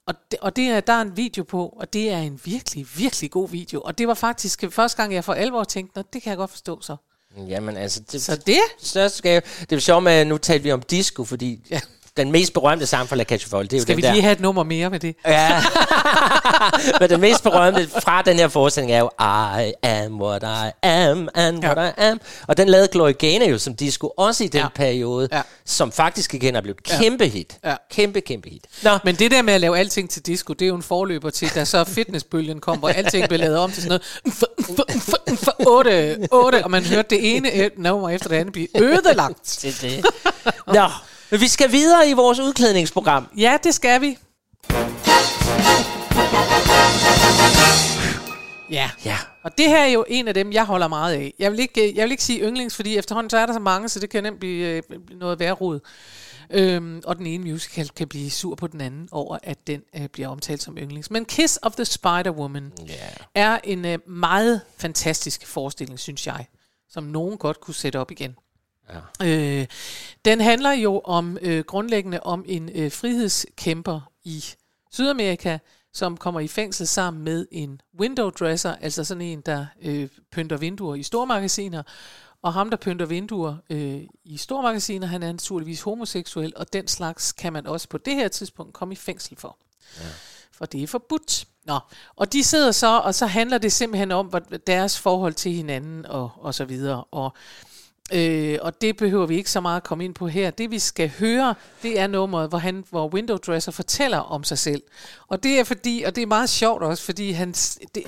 [0.07, 2.88] Og, det, og det er, der er en video på, og det er en virkelig,
[2.95, 3.82] virkelig god video.
[3.82, 6.51] Og det var faktisk første gang, jeg for alvor tænkte, Nå, det kan jeg godt
[6.51, 6.95] forstå så.
[7.38, 8.59] Jamen altså, det, Så det?
[8.78, 9.41] største gave.
[9.59, 11.80] Det er jo sjovt med, at nu talte vi om disco, fordi ja.
[12.18, 14.12] Den mest berømte sang fra La Cage Folk, det er jo Skal vi der.
[14.12, 15.16] lige have et nummer mere med det?
[15.28, 15.62] Ja.
[16.99, 19.09] Men den mest berømte fra den her forestilling er jo
[19.62, 22.20] I am what I am and what I am.
[22.47, 24.68] Og den lavede Gloria Gaynor jo som disco også i den Ja.
[24.76, 25.41] periode, Ja.
[25.66, 27.57] som faktisk igen er blevet et kæmpe hit.
[27.66, 27.76] Ja.
[27.91, 28.64] Kæmpe, kæmpe hit.
[28.84, 31.30] Nå, Men det der med at lave alting til disco, det er jo en forløber
[31.30, 34.43] til, da så fitnessbølgen kom, hvor alting blev lavet om til sådan noget
[35.30, 39.59] umf, otte, otte, og man hørte det ene nummer efter det andet blive ødelagt.
[39.62, 40.05] det, det.
[40.68, 40.88] Nå,
[41.32, 43.27] men vi skal videre i vores udklædningsprogram.
[43.38, 44.17] Ja, det skal vi.
[48.71, 48.89] Ja.
[49.05, 49.17] Ja.
[49.43, 51.34] Og det her er jo en af dem, jeg holder meget af.
[51.39, 53.89] Jeg vil ikke, jeg vil ikke sige yndlings, fordi efterhånden så er der så mange,
[53.89, 55.79] så det kan nemt blive øh, noget værre rod.
[56.49, 60.07] Øhm, og den ene musical kan blive sur på den anden over, at den øh,
[60.07, 61.11] bliver omtalt som yndlings.
[61.11, 63.15] Men Kiss of the Spider-Woman Yeah.
[63.36, 66.45] er en øh, meget fantastisk forestilling, synes jeg,
[66.89, 68.36] som nogen godt kunne sætte op igen.
[68.91, 69.27] Ja.
[69.27, 69.67] Øh,
[70.25, 74.45] den handler jo om øh, grundlæggende om en øh, frihedskæmper i
[74.91, 75.57] Sydamerika,
[75.93, 80.57] som kommer i fængsel sammen med en window dresser, altså sådan en, der øh, pynter
[80.57, 81.83] vinduer i stormagasiner.
[82.43, 87.31] Og ham, der pynter vinduer øh, i stormagasiner, han er naturligvis homoseksuel, og den slags
[87.31, 89.57] kan man også på det her tidspunkt komme i fængsel for.
[89.99, 90.05] Ja.
[90.51, 91.45] For det er forbudt.
[91.65, 91.79] Nå,
[92.15, 96.05] og de sidder så, og så handler det simpelthen om hvad- deres forhold til hinanden
[96.05, 97.03] og, og så videre.
[97.03, 97.33] Og
[98.12, 100.51] Øh, og det behøver vi ikke så meget at komme ind på her.
[100.51, 104.57] Det vi skal høre, det er nummeret, hvor, han, hvor Window Dresser fortæller om sig
[104.57, 104.82] selv.
[105.28, 107.51] Og det er fordi, og det er meget sjovt også, fordi han,
[107.95, 108.03] det,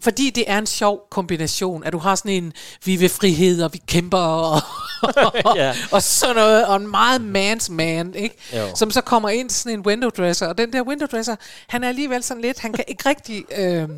[0.00, 2.52] fordi det er en sjov kombination, at du har sådan en,
[2.84, 4.60] vi vil frihed, og vi kæmper, og,
[5.56, 5.74] Ja.
[5.92, 8.36] og sådan noget, og en meget man's man, ikke?
[8.56, 8.66] Jo.
[8.74, 11.36] som så kommer ind sådan en window dresser, og den der window dresser,
[11.68, 13.88] han er alligevel sådan lidt, han kan ikke rigtig, øh,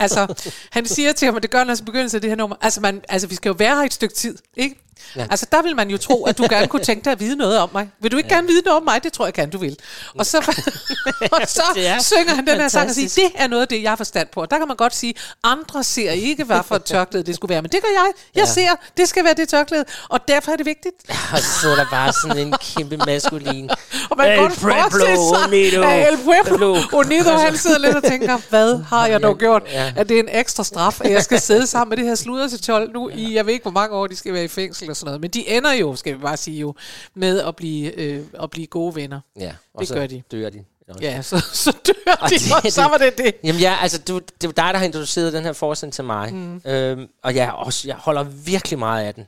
[0.00, 0.34] altså,
[0.70, 2.80] han siger til ham, og det gør han altså begyndelsen af det her nummer, altså,
[2.80, 4.76] man, altså vi skal jo være her et stykke tid, ikke?
[5.16, 5.26] Ja.
[5.30, 7.58] Altså, der vil man jo tro, at du gerne kunne tænke dig at vide noget
[7.58, 7.90] om mig.
[8.00, 8.34] Vil du ikke ja.
[8.34, 9.04] gerne vide noget om mig?
[9.04, 9.76] Det tror jeg gerne, du vil.
[10.18, 10.38] Og så,
[11.32, 13.82] og så er synger han den her sang og siger, det er noget af det,
[13.82, 14.40] jeg har forstand på.
[14.40, 15.14] Og der kan man godt sige,
[15.44, 17.62] andre ser ikke, hvad for et tørklæde det skulle være.
[17.62, 18.12] Men det gør jeg.
[18.34, 18.52] Jeg ja.
[18.52, 19.84] ser, det skal være det tørklæde.
[20.08, 20.94] Og derfor er det vigtigt.
[21.32, 23.70] Og så sidder der bare sådan en kæmpe maskulin.
[24.10, 25.82] Og man kan El godt forestille Pueblo sig, Unido.
[25.82, 26.76] at El Pueblo.
[26.92, 29.62] Unido, han sidder lidt og tænker, hvad har jeg dog gjort?
[29.70, 29.92] Ja.
[29.96, 32.48] At det er en ekstra straf, at jeg skal sidde sammen med det her sludder
[32.48, 34.90] til 12 nu i, jeg ved ikke, hvor mange år de skal være i fængsel
[34.90, 35.20] og sådan noget.
[35.20, 36.74] Men de ender jo, skal vi bare sige jo,
[37.14, 39.20] med at blive, øh, at blive gode venner.
[39.40, 40.22] Ja, og Det så gør de.
[40.32, 40.64] dør de.
[40.88, 41.00] også.
[41.02, 43.34] Ja, så, så dør Og de, det- og så var det det.
[43.44, 46.04] Jamen ja, altså du, det er jo dig, der har introduceret den her forestilling til
[46.04, 46.34] mig.
[46.34, 46.62] Mm.
[46.66, 49.26] Øhm, og jeg, også, jeg holder virkelig meget af den.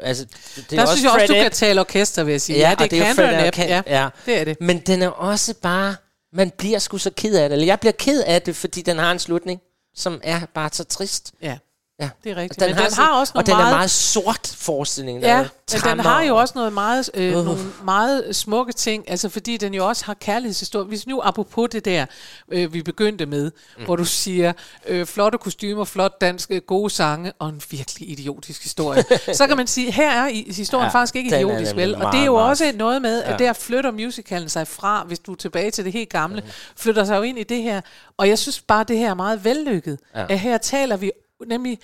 [0.00, 0.24] Altså,
[0.56, 2.58] det er Der synes jeg også, du kan tale orkester, vil jeg sige.
[2.58, 4.08] Ja, Ja, det, det er kan du kan- Ja, ja.
[4.26, 4.56] det er det.
[4.60, 5.96] Men den er også bare...
[6.32, 7.54] Man bliver sgu så ked af det.
[7.54, 9.60] Eller jeg bliver ked af det, fordi den har en slutning
[9.94, 11.32] som er bare så trist.
[11.42, 11.58] Ja,
[12.00, 12.10] Ja.
[12.24, 12.60] det er rigtigt.
[12.60, 13.72] Den, Men har, den sådan- har også og noget den meget...
[13.72, 15.20] er meget sort forestilling.
[15.20, 15.38] Ja,
[15.72, 17.44] men den har jo og- også noget meget, øh, Uh.
[17.44, 20.84] nogle meget smukke ting, altså fordi den jo også har kærlighedshistorie.
[20.86, 22.06] Hvis nu apropos det der,
[22.48, 23.84] øh, vi begyndte med, mm.
[23.84, 24.52] hvor du siger,
[24.86, 29.04] øh, flotte kostymer, flot dansk, øh, gode sange og en virkelig idiotisk historie.
[29.34, 31.94] så kan man sige, her er historien Ja, faktisk ikke idiotisk, vel?
[31.94, 33.46] Og det er jo meget- også noget med, at Ja.
[33.46, 36.42] der flytter musicalen sig fra, hvis du er tilbage til det helt gamle,
[36.76, 37.80] flytter sig jo ind i det her.
[38.16, 39.98] Og jeg synes bare, det her er meget vellykket.
[40.14, 40.26] Ja.
[40.28, 41.10] At her taler vi
[41.48, 41.78] nemlig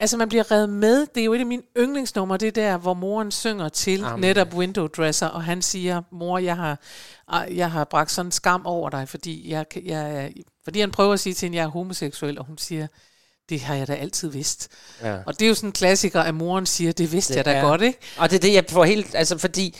[0.00, 1.06] Altså, man bliver revet med.
[1.14, 4.20] Det er jo et af mine yndlingsnumre, det er der, hvor moren synger til Amen.
[4.20, 6.78] netop Window Dresser, og han siger, mor, jeg har,
[7.28, 10.32] ah, jeg har bragt sådan en skam over dig, fordi, jeg, jeg,
[10.64, 12.86] fordi han prøver at sige til hende, jeg er homoseksuel, og hun siger,
[13.48, 14.68] det har jeg da altid vidst.
[15.02, 15.16] Ja.
[15.26, 17.52] Og det er jo sådan en klassiker, at moren siger, det vidste det jeg da
[17.52, 17.98] er- godt, ikke?
[18.18, 19.14] Og det er det, jeg får helt...
[19.14, 19.76] Altså, fordi...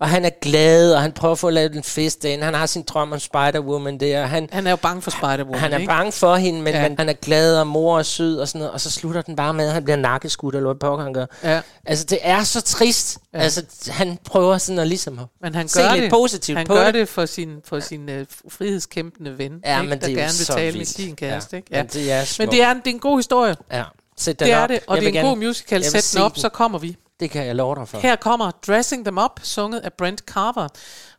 [0.00, 2.44] Og han er glad, og han prøver at få lavet en fest derinde.
[2.44, 4.26] Han har sin drøm om Spider-Woman der.
[4.26, 5.88] Han, Han er jo bange for Spider-Woman, han er ikke?
[5.88, 6.82] bange for hende, men, Ja.
[6.82, 6.88] ja.
[6.88, 8.72] men han er glad, og mor er sød og sådan noget.
[8.72, 11.26] Og så slutter den bare med, at han bliver nakkeskudt, eller hvad pokker han gør.
[11.44, 11.60] Ja.
[11.86, 13.18] Altså, det er så trist.
[13.32, 13.38] Ja.
[13.38, 13.44] Ja.
[13.44, 16.74] Altså, han prøver sådan at ligesom Men han se gør lidt det, positivt han på
[16.74, 16.94] gør det.
[16.94, 18.14] det for sin, for sin uh,
[18.48, 19.90] frihedskæmpende ven, Ja, ikke?
[19.90, 21.62] men der det er gerne vil tale med sin kæreste.
[21.70, 21.92] Ja, Ikke?
[21.94, 23.56] men det er men det er, det er en god historie.
[23.72, 23.82] Ja.
[24.16, 24.68] Sæt den Det er op.
[24.68, 25.84] det, og Jeg det er en gerne- god musical.
[25.84, 26.40] Sæt se den op, den.
[26.40, 26.96] så kommer vi.
[27.20, 27.98] Det kan jeg love dig for.
[27.98, 30.68] Her kommer Dressing Them Up, sunget af Brent Carver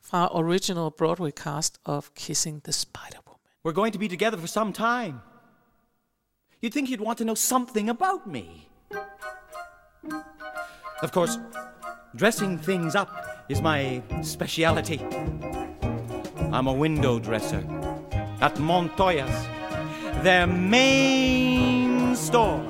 [0.03, 3.39] fra Original Broadway cast of Kissing the Spider-Woman.
[3.63, 5.13] We're going to be together for some time.
[6.63, 8.67] You'd think you'd want to know something about me.
[11.03, 11.39] Of course,
[12.15, 13.09] dressing things up
[13.49, 14.99] is my speciality.
[16.51, 17.63] I'm a window dresser
[18.41, 19.47] at Montoya's,
[20.23, 22.61] their main store.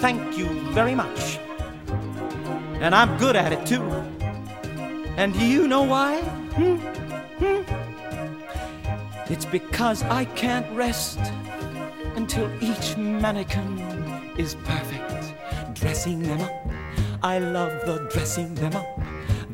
[0.00, 1.45] Thank you very much.
[2.80, 3.82] And I'm good at it too.
[5.16, 6.20] And do you know why?
[6.20, 6.76] Hmm?
[7.40, 9.32] Hmm?
[9.32, 11.18] It's because I can't rest
[12.16, 13.78] until each mannequin
[14.38, 15.32] is perfect.
[15.74, 16.68] Dressing them up,
[17.22, 19.00] I love the dressing them up.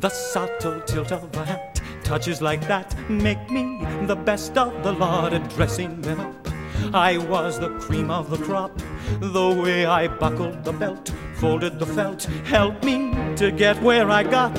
[0.00, 4.92] The subtle tilt of a hat, touches like that make me the best of the
[4.92, 6.48] lot at dressing them up.
[6.92, 8.76] I was the cream of the crop.
[9.20, 13.11] The way I buckled the belt, folded the felt, helped me
[13.42, 14.54] to get where I got.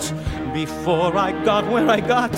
[0.53, 2.35] Before I got where I got,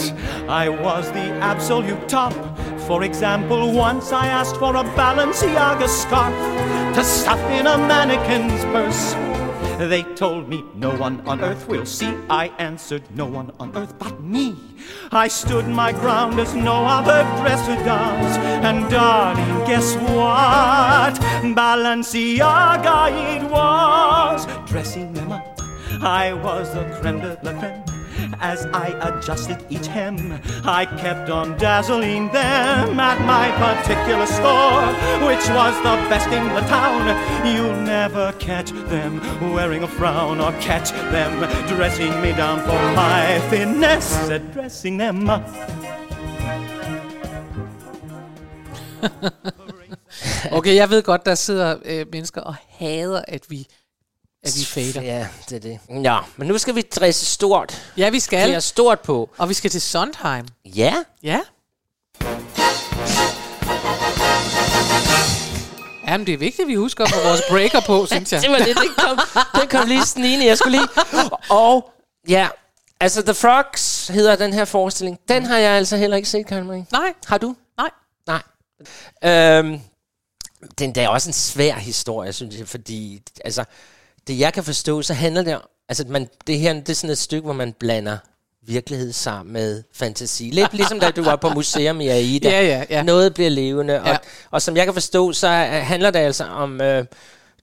[0.47, 2.33] I was the absolute top.
[2.81, 6.35] For example, once I asked for a Balenciaga scarf
[6.93, 9.15] to stuff in a mannequin's purse.
[9.79, 12.13] They told me no one on earth will see.
[12.29, 14.55] I answered no one on earth but me.
[15.11, 18.37] I stood my ground as no other dresser does.
[18.63, 21.15] And darling, guess what?
[21.57, 22.99] Balenciaga
[23.35, 24.45] it was.
[24.69, 25.54] Dressing them up,
[26.01, 27.83] I was the creme de la creme.
[28.39, 34.85] As I adjusted each hem, I kept on dazzling them at my particular store,
[35.27, 37.05] which was the best in the town.
[37.45, 39.19] You'll never catch them
[39.53, 45.29] wearing a frown or catch them dressing me down for my finesse at dressing them
[45.29, 45.47] up.
[50.51, 53.67] Okay, jeg ved godt, der sidder øh, mennesker og hader, at vi,
[54.45, 55.01] at vi fader.
[55.01, 55.79] Ja, det er det.
[55.89, 57.91] Nå, men nu skal vi dresse stort.
[57.97, 58.55] Ja, vi skal.
[58.55, 59.29] Os stort på.
[59.37, 60.47] Og vi skal til Sondheim.
[60.65, 60.93] Ja.
[61.23, 61.39] Ja.
[66.07, 68.41] Jamen, det er vigtigt, at vi husker at få vores breaker på, synes jeg.
[68.41, 69.19] det var det, den kom,
[69.61, 70.45] den kom lige snigende.
[70.45, 70.87] Jeg skulle lige...
[71.49, 71.91] Og
[72.29, 72.47] ja,
[72.99, 75.19] altså The Frogs hedder den her forestilling.
[75.29, 76.85] Den har jeg altså heller ikke set, Karen Marie.
[76.91, 77.13] Nej.
[77.25, 77.55] Har du?
[77.77, 77.89] Nej.
[78.27, 78.41] Nej.
[79.59, 79.79] Øhm,
[80.79, 83.65] den der er også en svær historie, synes jeg, fordi altså,
[84.27, 87.09] det jeg kan forstå, så handler det om, altså man, det her det er sådan
[87.09, 88.17] et stykke, hvor man blander
[88.67, 90.43] virkelighed sammen med fantasi.
[90.49, 92.49] Lidt ligesom da du var på museum i Aida.
[92.61, 93.03] Ja, ja, ja.
[93.03, 94.01] Noget bliver levende.
[94.01, 94.17] Og, Ja.
[94.51, 97.05] og som jeg kan forstå, så øh, handler det altså om øh,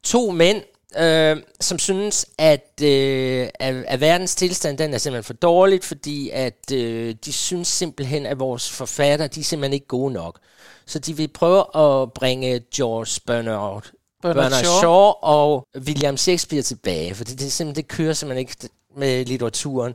[0.05, 0.63] to mænd,
[0.99, 6.31] øh, som synes, at, øh, at, at verdens tilstand den er simpelthen for dårligt, fordi
[6.31, 10.39] at øh, de synes simpelthen, at vores forfatter, de er simpelthen ikke gode nok.
[10.87, 13.91] Så de vil prøve at bringe George Bernard,
[14.23, 14.79] Bernard Bernard Shaw.
[14.81, 19.25] Shaw og William Shakespeare tilbage, for det, det, er simpelthen, det kører simpelthen ikke med
[19.25, 19.95] litteraturen.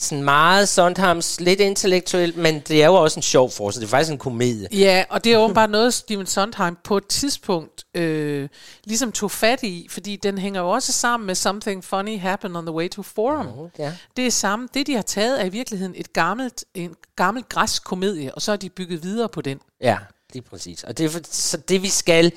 [0.00, 3.86] Sådan meget Sondheims, lidt intellektuelt, men det er jo også en sjov for så det
[3.86, 4.68] er faktisk en komedie.
[4.72, 8.48] Ja, og det er åbenbart noget, Stephen Sondheim på et tidspunkt øh,
[8.84, 12.66] ligesom tog fat i, fordi den hænger jo også sammen med Something Funny Happened on
[12.66, 13.70] the Way to Forum.
[13.78, 13.92] ja.
[14.16, 14.68] Det er samme.
[14.74, 18.52] Det, de har taget, er i virkeligheden et gammelt, en gammel græsk komedie, og så
[18.52, 19.60] har de bygget videre på den.
[19.80, 19.96] Ja,
[20.32, 20.84] lige præcis.
[20.84, 22.32] Og det, er så det vi skal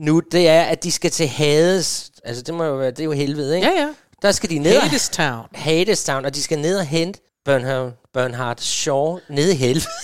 [0.00, 2.10] nu, det er, at de skal til Hades.
[2.24, 3.68] Altså, det må jo være, det er jo helvede, ikke?
[3.68, 3.88] Ja, ja.
[4.22, 5.46] Der skal de ned og- Hadestown.
[5.54, 9.86] Hadestown, og de skal ned og hente Bernhard, Bernhard Shaw nede i helvede.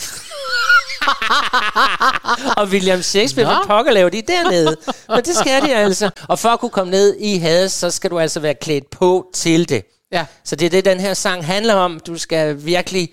[2.57, 3.55] og William Shakespeare, Nå.
[3.55, 4.77] hvad pokker laver de dernede?
[5.09, 6.11] Men det skal de altså.
[6.29, 9.31] Og for at kunne komme ned i Hades, så skal du altså være klædt på
[9.35, 9.85] til det.
[10.13, 10.27] Ja.
[10.45, 12.01] Så det er det, den her sang handler om.
[12.01, 13.13] Du skal virkelig...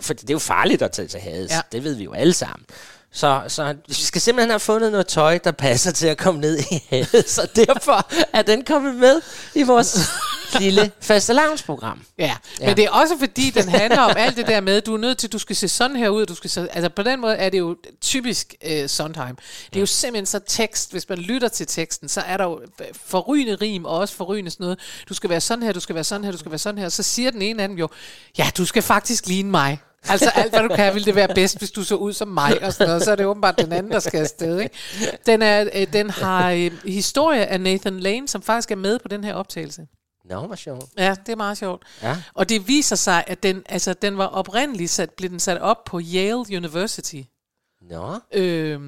[0.00, 1.50] For det er jo farligt at tage til Hades.
[1.50, 1.60] Ja.
[1.72, 2.66] Det ved vi jo alle sammen.
[3.14, 6.58] Så, så vi skal simpelthen have fundet noget tøj, der passer til at komme ned
[6.70, 7.38] i Hades.
[7.38, 9.20] Og derfor er den kommet med
[9.54, 9.98] i vores
[10.60, 12.02] lille fastelavnsprogram.
[12.18, 12.66] Ja, ja, Ja.
[12.66, 15.18] men det er også fordi, den handler om alt det der med, du er nødt
[15.18, 17.48] til, du skal se sådan her ud, du skal se, altså på den måde er
[17.50, 19.36] det jo typisk uh, Sondheim.
[19.70, 22.60] Det er jo simpelthen så tekst, hvis man lytter til teksten, så er der jo
[23.06, 26.04] forrygende rim, og også forrygende sådan noget, du skal være sådan her, du skal være
[26.04, 27.88] sådan her, du skal være sådan her, og så siger den ene af dem jo,
[28.38, 29.78] ja, du skal faktisk ligne mig.
[30.08, 32.64] Altså alt, hvad du kan, ville det være bedst, hvis du så ud som mig,
[32.64, 33.02] og sådan noget.
[33.02, 34.60] Så er det åbenbart den anden, der skal afsted.
[34.60, 34.76] Ikke?
[35.26, 39.08] Den, er, øh, den har øh, historie af Nathan Lane, som faktisk er med på
[39.08, 39.86] den her optagelse.
[40.24, 40.84] Nå, hvor sjovt.
[40.98, 41.82] Ja, det er meget sjovt.
[42.02, 42.16] Ja.
[42.34, 45.84] Og det viser sig, at den, altså, den var oprindeligt sat, blev den sat op
[45.84, 47.22] på Yale University.
[47.90, 48.80] Nå, Øh,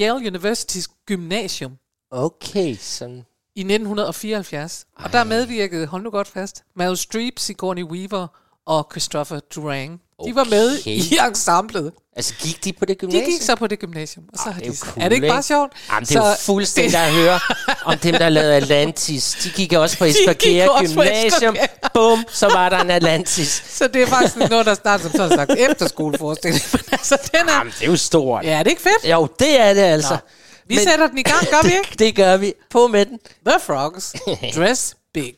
[0.00, 1.76] Yale Universitys gymnasium
[2.10, 2.76] okay.
[2.76, 3.24] Sådan.
[3.56, 4.86] i 1974.
[4.98, 5.04] Ej.
[5.04, 8.26] Og der medvirkede, hold nu godt fast, Meryl Streep, Sigourney Weaver
[8.70, 10.00] og Christopher Durang.
[10.26, 10.90] De var med Okay.
[10.90, 11.92] i ensemblet.
[12.16, 13.24] Altså, gik de på det De gymnasium?
[13.30, 14.24] gik så på det gymnasium.
[14.32, 15.72] Og så har det er de, jo cool, er det ikke bare sjovt?
[15.92, 17.40] Jamen, det er jo Så fuldstændig det- at høre
[17.84, 19.36] om dem, der lavede Atlantis.
[19.44, 21.56] De gik også på Esbjerg Gymnasium.
[21.94, 23.62] Bum, så var der en Atlantis.
[23.78, 26.62] Så det er faktisk noget, der starter som sådan sagt efterskoleforestilling.
[26.72, 27.52] Men altså, den er...
[27.52, 28.44] Jamen, det er jo stort.
[28.44, 29.10] Ja, er det ikke fedt?
[29.12, 30.10] Jo, det er det altså.
[30.14, 30.18] Nå.
[30.66, 31.88] Vi sætter den i gang, gør vi ikke?
[31.90, 32.52] det, det gør vi.
[32.70, 33.18] På med den.
[33.46, 34.14] The Frogs
[34.56, 35.34] Dress Big.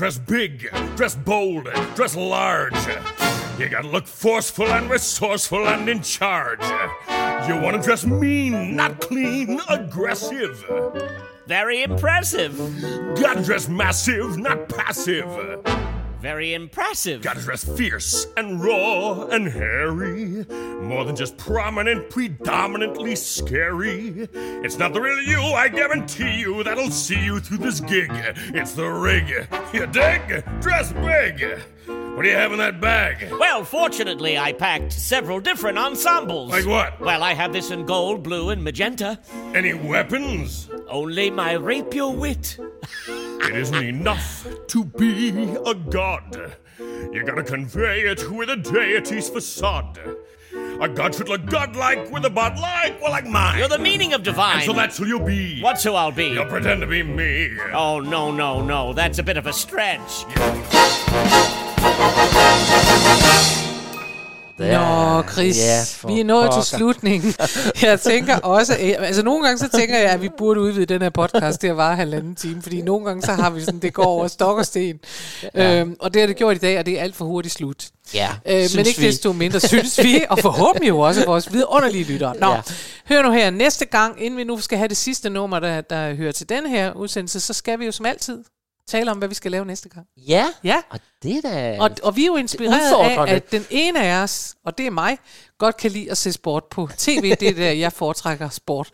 [0.00, 2.72] Dress big, dress bold, dress large.
[3.58, 6.62] You gotta look forceful and resourceful and in charge.
[7.46, 10.64] You wanna dress mean, not clean, aggressive.
[11.46, 12.56] Very impressive.
[13.20, 15.26] Gotta dress massive, not passive.
[16.20, 17.22] Very impressive.
[17.22, 20.44] Gotta dress fierce and raw and hairy.
[20.82, 24.28] More than just prominent, predominantly scary.
[24.34, 28.10] It's not the real you, I guarantee you, that'll see you through this gig.
[28.12, 29.48] It's the rig.
[29.72, 30.44] You dig?
[30.60, 31.58] Dress big.
[31.86, 33.32] What do you have in that bag?
[33.38, 36.50] Well, fortunately, I packed several different ensembles.
[36.50, 37.00] Like what?
[37.00, 39.20] Well, I have this in gold, blue, and magenta.
[39.54, 40.68] Any weapons?
[40.86, 42.58] Only my rapier wit.
[43.42, 45.30] It isn't enough to be
[45.66, 46.56] a god.
[46.78, 49.98] You gotta convey it with a deity's facade.
[50.80, 53.58] A god should look godlike with a bod like, well, like mine.
[53.58, 54.56] You're the meaning of divine.
[54.56, 55.60] And so that's who you'll be.
[55.60, 56.28] What's who I'll be?
[56.28, 57.50] You'll pretend to be me.
[57.72, 58.92] Oh, no, no, no.
[58.92, 60.24] That's a bit of a stretch.
[64.60, 67.34] Nå, Chris, Ja, vi er nået til slutningen.
[67.82, 71.02] Jeg tænker også, at, altså nogle gange så tænker jeg, at vi burde udvide den
[71.02, 73.94] her podcast til at vare halvanden time, fordi nogle gange så har vi sådan, det
[73.94, 74.98] går over stok og sten.
[75.54, 75.80] Ja.
[75.80, 77.86] Øhm, og det har det gjort i dag, og det er alt for hurtigt slut.
[78.14, 79.06] Ja, Øh, men ikke vi.
[79.06, 82.34] desto mindre synes vi, og forhåbentlig jo også vores vidunderlige lyttere.
[82.40, 82.60] Nå, ja.
[83.08, 86.14] hør nu her, næste gang, inden vi nu skal have det sidste nummer, der, der
[86.14, 88.38] hører til den her udsendelse, så skal vi jo som altid
[88.90, 90.06] tale om, hvad vi skal lave næste gang.
[90.16, 90.76] Ja, Ja.
[90.90, 91.76] og det er da...
[91.80, 92.92] Og, og vi er jo inspireret
[93.28, 95.18] af, at den ene af os, og det er mig,
[95.60, 97.34] godt kan lide at se sport på tv.
[97.40, 98.88] Det er der, jeg foretrækker sport.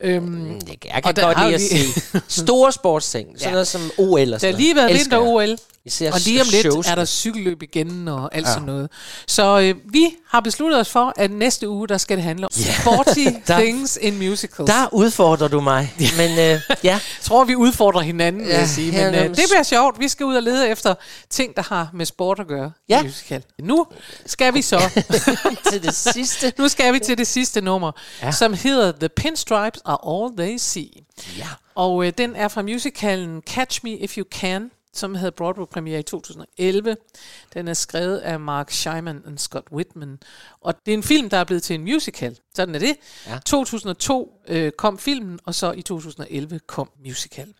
[0.00, 2.00] Øhm, Jeg, jeg Og kan der godt lide at se
[2.42, 3.28] store sportsting.
[3.36, 3.50] Sådan Ja.
[3.52, 4.96] noget som OL og der sådan har lige været jeg.
[4.98, 5.58] vinter-OL,
[6.12, 6.88] og lige om lidt shows.
[6.88, 8.52] er der cykelløb igen og alt ja.
[8.52, 8.90] sådan noget.
[9.26, 12.50] Så øh, vi har besluttet os for, at næste uge, der skal det handle om
[12.82, 14.66] sporty Der- things in musicals.
[14.70, 15.94] Der udfordrer du mig.
[16.16, 18.92] Men øh, ja, Jeg tror, vi udfordrer hinanden, vil Ja, jeg sige.
[18.92, 20.00] Men øh, det bliver sjovt.
[20.00, 20.94] Vi skal ud og lede efter
[21.30, 23.00] ting, der har med sport at gøre Ja.
[23.00, 23.42] i musical.
[23.62, 23.86] Nu
[24.26, 24.78] skal vi så
[25.72, 26.52] til det sidste.
[26.58, 27.92] Nu skal vi til det sidste nummer,
[28.22, 28.32] ja.
[28.32, 30.90] som hedder The Pinstripes Are All They See.
[31.38, 31.48] Ja.
[31.74, 36.02] Og øh, den er fra musicalen Catch Me If You Can, som havde Broadway-premiere i
[36.02, 36.96] 2011.
[37.54, 40.18] Den er skrevet af Mark Scheiman og Scott Whitman.
[40.60, 42.38] Og det er en film, der er blevet til en musical.
[42.54, 42.96] Sådan er det.
[43.26, 43.38] Ja.
[43.46, 47.54] 2002 øh, kom filmen, og så i 2011 kom musical.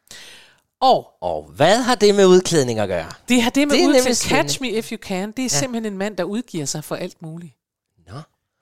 [0.80, 3.10] Og Og hvad har det med udklædning at gøre?
[3.28, 5.30] det har det med Det ud nemlig til Catch Me If You Can.
[5.30, 5.48] Det er ja.
[5.48, 7.52] simpelthen en mand, der udgiver sig for alt muligt.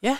[0.04, 0.16] Ja.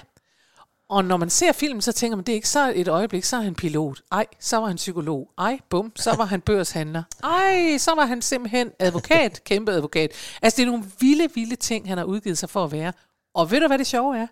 [0.88, 3.36] Og når man ser filmen, så tænker man, det er ikke så et øjeblik, så
[3.36, 4.00] er han pilot.
[4.12, 5.30] Ej, så var han psykolog.
[5.38, 7.02] Ej, bum, så var han børshandler.
[7.24, 10.10] Ej, så var han simpelthen advokat, kæmpe advokat.
[10.42, 12.92] Altså, det er nogle vilde, vilde ting, han har udgivet sig for at være.
[13.34, 14.26] Og ved du, hvad det sjove er?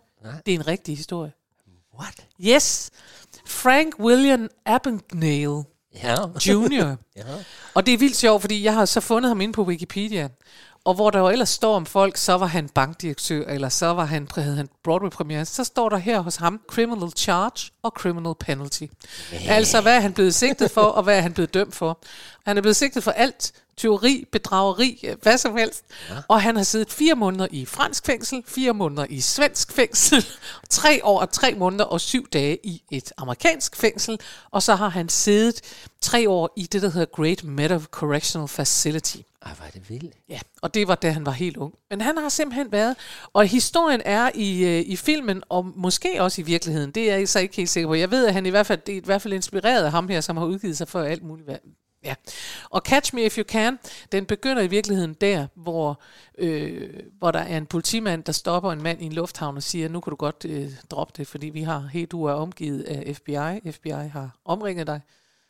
[0.47, 1.33] Det er en rigtig historie.
[2.01, 2.27] What?
[2.41, 2.91] Yes.
[3.47, 5.65] Frank William Abagnale
[6.03, 6.15] Ja.
[6.49, 6.97] Jr.
[7.17, 7.23] ja.
[7.75, 10.29] Og det er vildt sjovt, fordi jeg har så fundet ham inde på Wikipedia.
[10.85, 14.05] Og hvor der jo ellers står om folk, så var han bankdirektør, eller så var
[14.05, 18.85] han, havde han Broadway-premiere, så står der her hos ham criminal charge og criminal penalty.
[19.49, 21.99] Altså, hvad er han blevet sigtet for, og hvad er han blevet dømt for?
[22.47, 25.85] Han er blevet sigtet for alt, tyveri, bedrageri, hvad som helst.
[26.11, 26.15] Ja.
[26.29, 30.27] Og han har siddet fire måneder i fransk fængsel, fire måneder i svensk fængsel,
[30.71, 34.19] tre år og tre måneder og syv dage i et amerikansk fængsel.
[34.51, 35.61] Og så har han siddet
[36.01, 39.17] tre år i det, der hedder Great Meadow Correctional Facility.
[39.47, 40.15] Ej, hvor er det vildt.
[40.29, 41.75] Ja, og det var da han var helt ung.
[41.91, 42.97] Men han har simpelthen været,
[43.33, 47.29] og historien er i, øh, i filmen, og måske også i virkeligheden, det er jeg
[47.29, 47.95] så ikke helt sikker på.
[47.95, 50.09] Jeg ved, at han i hvert fald, det er i hvert fald inspireret af ham
[50.09, 51.51] her, som har udgivet sig for alt muligt.
[52.05, 52.15] Ja.
[52.71, 53.79] Og Catch Me If You Can,
[54.13, 56.01] den begynder i virkeligheden der, hvor,
[56.39, 59.89] øh, hvor der er en politimand, der stopper en mand i en lufthavn og siger,
[59.89, 63.17] nu kan du godt øh, droppe det, fordi vi har, hey, du er omgivet af
[63.17, 65.01] FBI, FBI har omringet dig,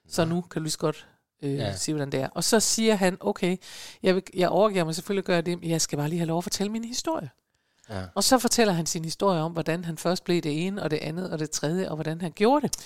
[0.09, 1.07] så nu kan du lige så godt
[1.43, 1.65] øh, Ja.
[1.65, 1.77] ja.
[1.77, 2.29] sige, hvordan det er.
[2.29, 3.57] Og så siger han, okay,
[4.03, 6.27] jeg, vil, jeg overgiver mig selvfølgelig at gøre det, men jeg skal bare lige have
[6.29, 7.31] lov at fortælle min historie.
[7.91, 8.03] Ja.
[8.15, 10.99] Og så fortæller han sin historie om, hvordan han først blev det ene, og det
[11.03, 12.77] andet, og det tredje, og hvordan han gjorde det.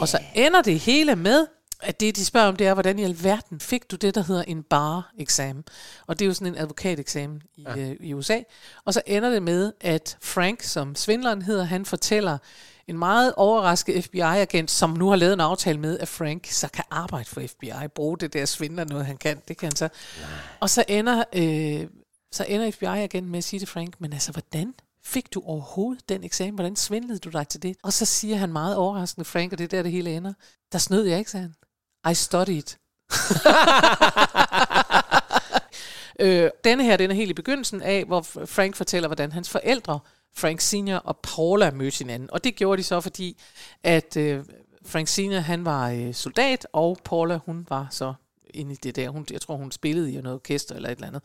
[0.00, 1.46] Og så ender det hele med,
[1.82, 4.42] at det, de spørger om, det er, hvordan i alverden fik du det, der hedder
[4.42, 5.64] en bar-eksamen.
[6.06, 7.76] Og det er jo sådan en advokateksamen i, ja.
[7.78, 8.38] øh, i USA.
[8.84, 12.38] Og så ender det med, at Frank, som svindleren hedder, han fortæller
[12.88, 16.84] en meget overrasket FBI-agent, som nu har lavet en aftale med, at Frank så kan
[16.90, 19.42] arbejde for FBI, bruge det der svindler noget, han kan.
[19.48, 19.88] Det kan han så.
[20.60, 21.88] Og så ender, øh,
[22.32, 24.74] så ender FBI-agenten med at sige til Frank, men altså, hvordan
[25.04, 26.54] fik du overhovedet den eksamen?
[26.54, 27.76] Hvordan svindlede du dig til det?
[27.82, 30.32] Og så siger han meget overraskende, Frank, og det er der, det hele ender.
[30.72, 32.12] Der snød jeg ikke, sagde han.
[32.12, 32.76] I studied.
[36.20, 40.00] øh, denne her, den er helt i begyndelsen af, hvor Frank fortæller, hvordan hans forældre,
[40.36, 42.30] Frank Senior og Paula, mødte hinanden.
[42.32, 43.40] Og det gjorde de så, fordi
[43.82, 44.44] at øh,
[44.86, 48.14] Frank Senior, han var øh, soldat, og Paula, hun var så
[48.54, 49.08] inde i det der.
[49.08, 51.22] Hun, jeg tror, hun spillede i noget orkester eller et eller andet.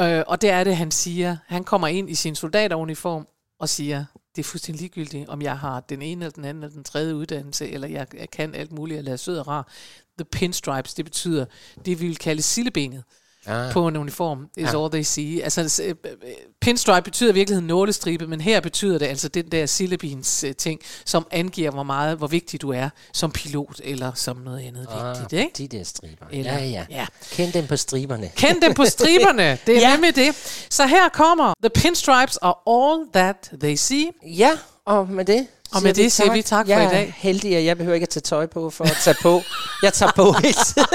[0.00, 1.36] Øh, og det er det, han siger.
[1.46, 3.26] Han kommer ind i sin soldateruniform
[3.58, 4.04] og siger,
[4.36, 7.16] det er fuldstændig ligegyldigt, om jeg har den ene eller den anden eller den tredje
[7.16, 9.72] uddannelse, eller jeg, jeg kan alt muligt, eller er sød og rar.
[10.18, 11.44] The pinstripes, det betyder
[11.84, 13.04] det, vi vil kalde sillebenet
[13.46, 13.72] Ah.
[13.72, 14.82] på en uniform, is Ja.
[14.84, 15.42] all they see.
[15.42, 16.14] Altså, øh, øh,
[16.60, 20.80] pinstripe betyder i virkeligheden nålestribe, men her betyder det altså den der sillebins øh, ting,
[21.04, 25.18] som angiver, hvor meget, hvor vigtig du er som pilot, eller som noget andet Ah,
[25.20, 25.52] vigtigt, ikke?
[25.70, 26.26] De der striber.
[26.32, 27.06] Eller- ja, ja, ja.
[27.32, 28.30] Kend dem på striberne.
[28.36, 29.42] Kend dem på striberne.
[29.66, 29.88] Det er Ja.
[29.88, 29.92] ja.
[29.94, 30.34] nemlig det.
[30.70, 34.04] Så her kommer The Pinstripes are all that they see.
[34.26, 34.50] Ja,
[34.84, 35.46] og med det
[35.76, 37.08] Og med det siger vi tak for jeg i dag.
[37.08, 39.42] er heldig, at jeg behøver ikke at tage tøj på for at tage på.
[39.82, 40.86] Jeg tager på hele tiden.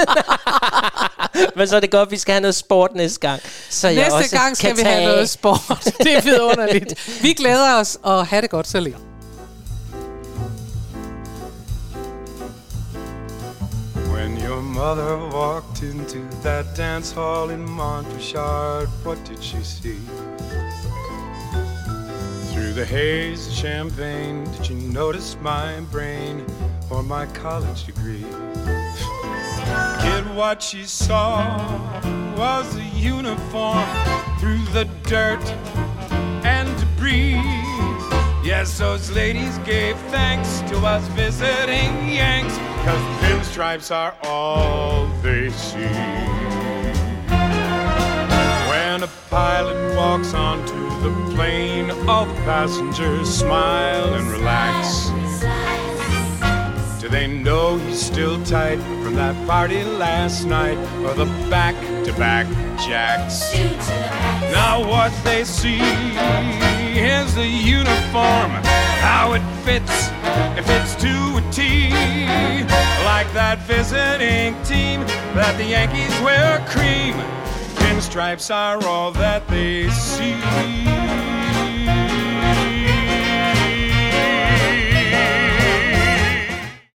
[1.56, 3.40] Men så er det godt, at vi skal have noget sport næste gang.
[3.70, 5.84] Så jeg Næste også gang skal kan vi tage have noget sport.
[6.04, 7.22] Det er vidunderligt.
[7.22, 8.98] Vi glæder os, og have det godt så længe.
[14.14, 20.00] When your mother walked into that dance hall in Montbéliard, what did she see?
[22.52, 26.44] Through the haze of champagne, did you notice my brain
[26.90, 28.26] or my college degree?
[30.02, 31.46] Kid, what she saw
[32.36, 33.88] was a uniform
[34.38, 35.42] through the dirt
[36.44, 37.40] and debris.
[38.44, 46.51] Yes, those ladies gave thanks to us visiting Yanks, cause pinstripes are all they see.
[48.92, 55.08] When a pilot walks onto the plane, all the passengers smile and relax.
[57.00, 60.76] Do they know he's still tight from that party last night
[61.06, 61.74] or the back
[62.04, 62.46] to back
[62.86, 63.54] jacks?
[64.52, 65.80] Now, what they see
[66.94, 68.50] is the uniform,
[69.00, 70.10] how it fits,
[70.58, 71.88] it fits to a T.
[73.06, 75.00] Like that visiting team
[75.34, 77.41] that the Yankees wear cream
[77.92, 81.31] and stripes are all that they see.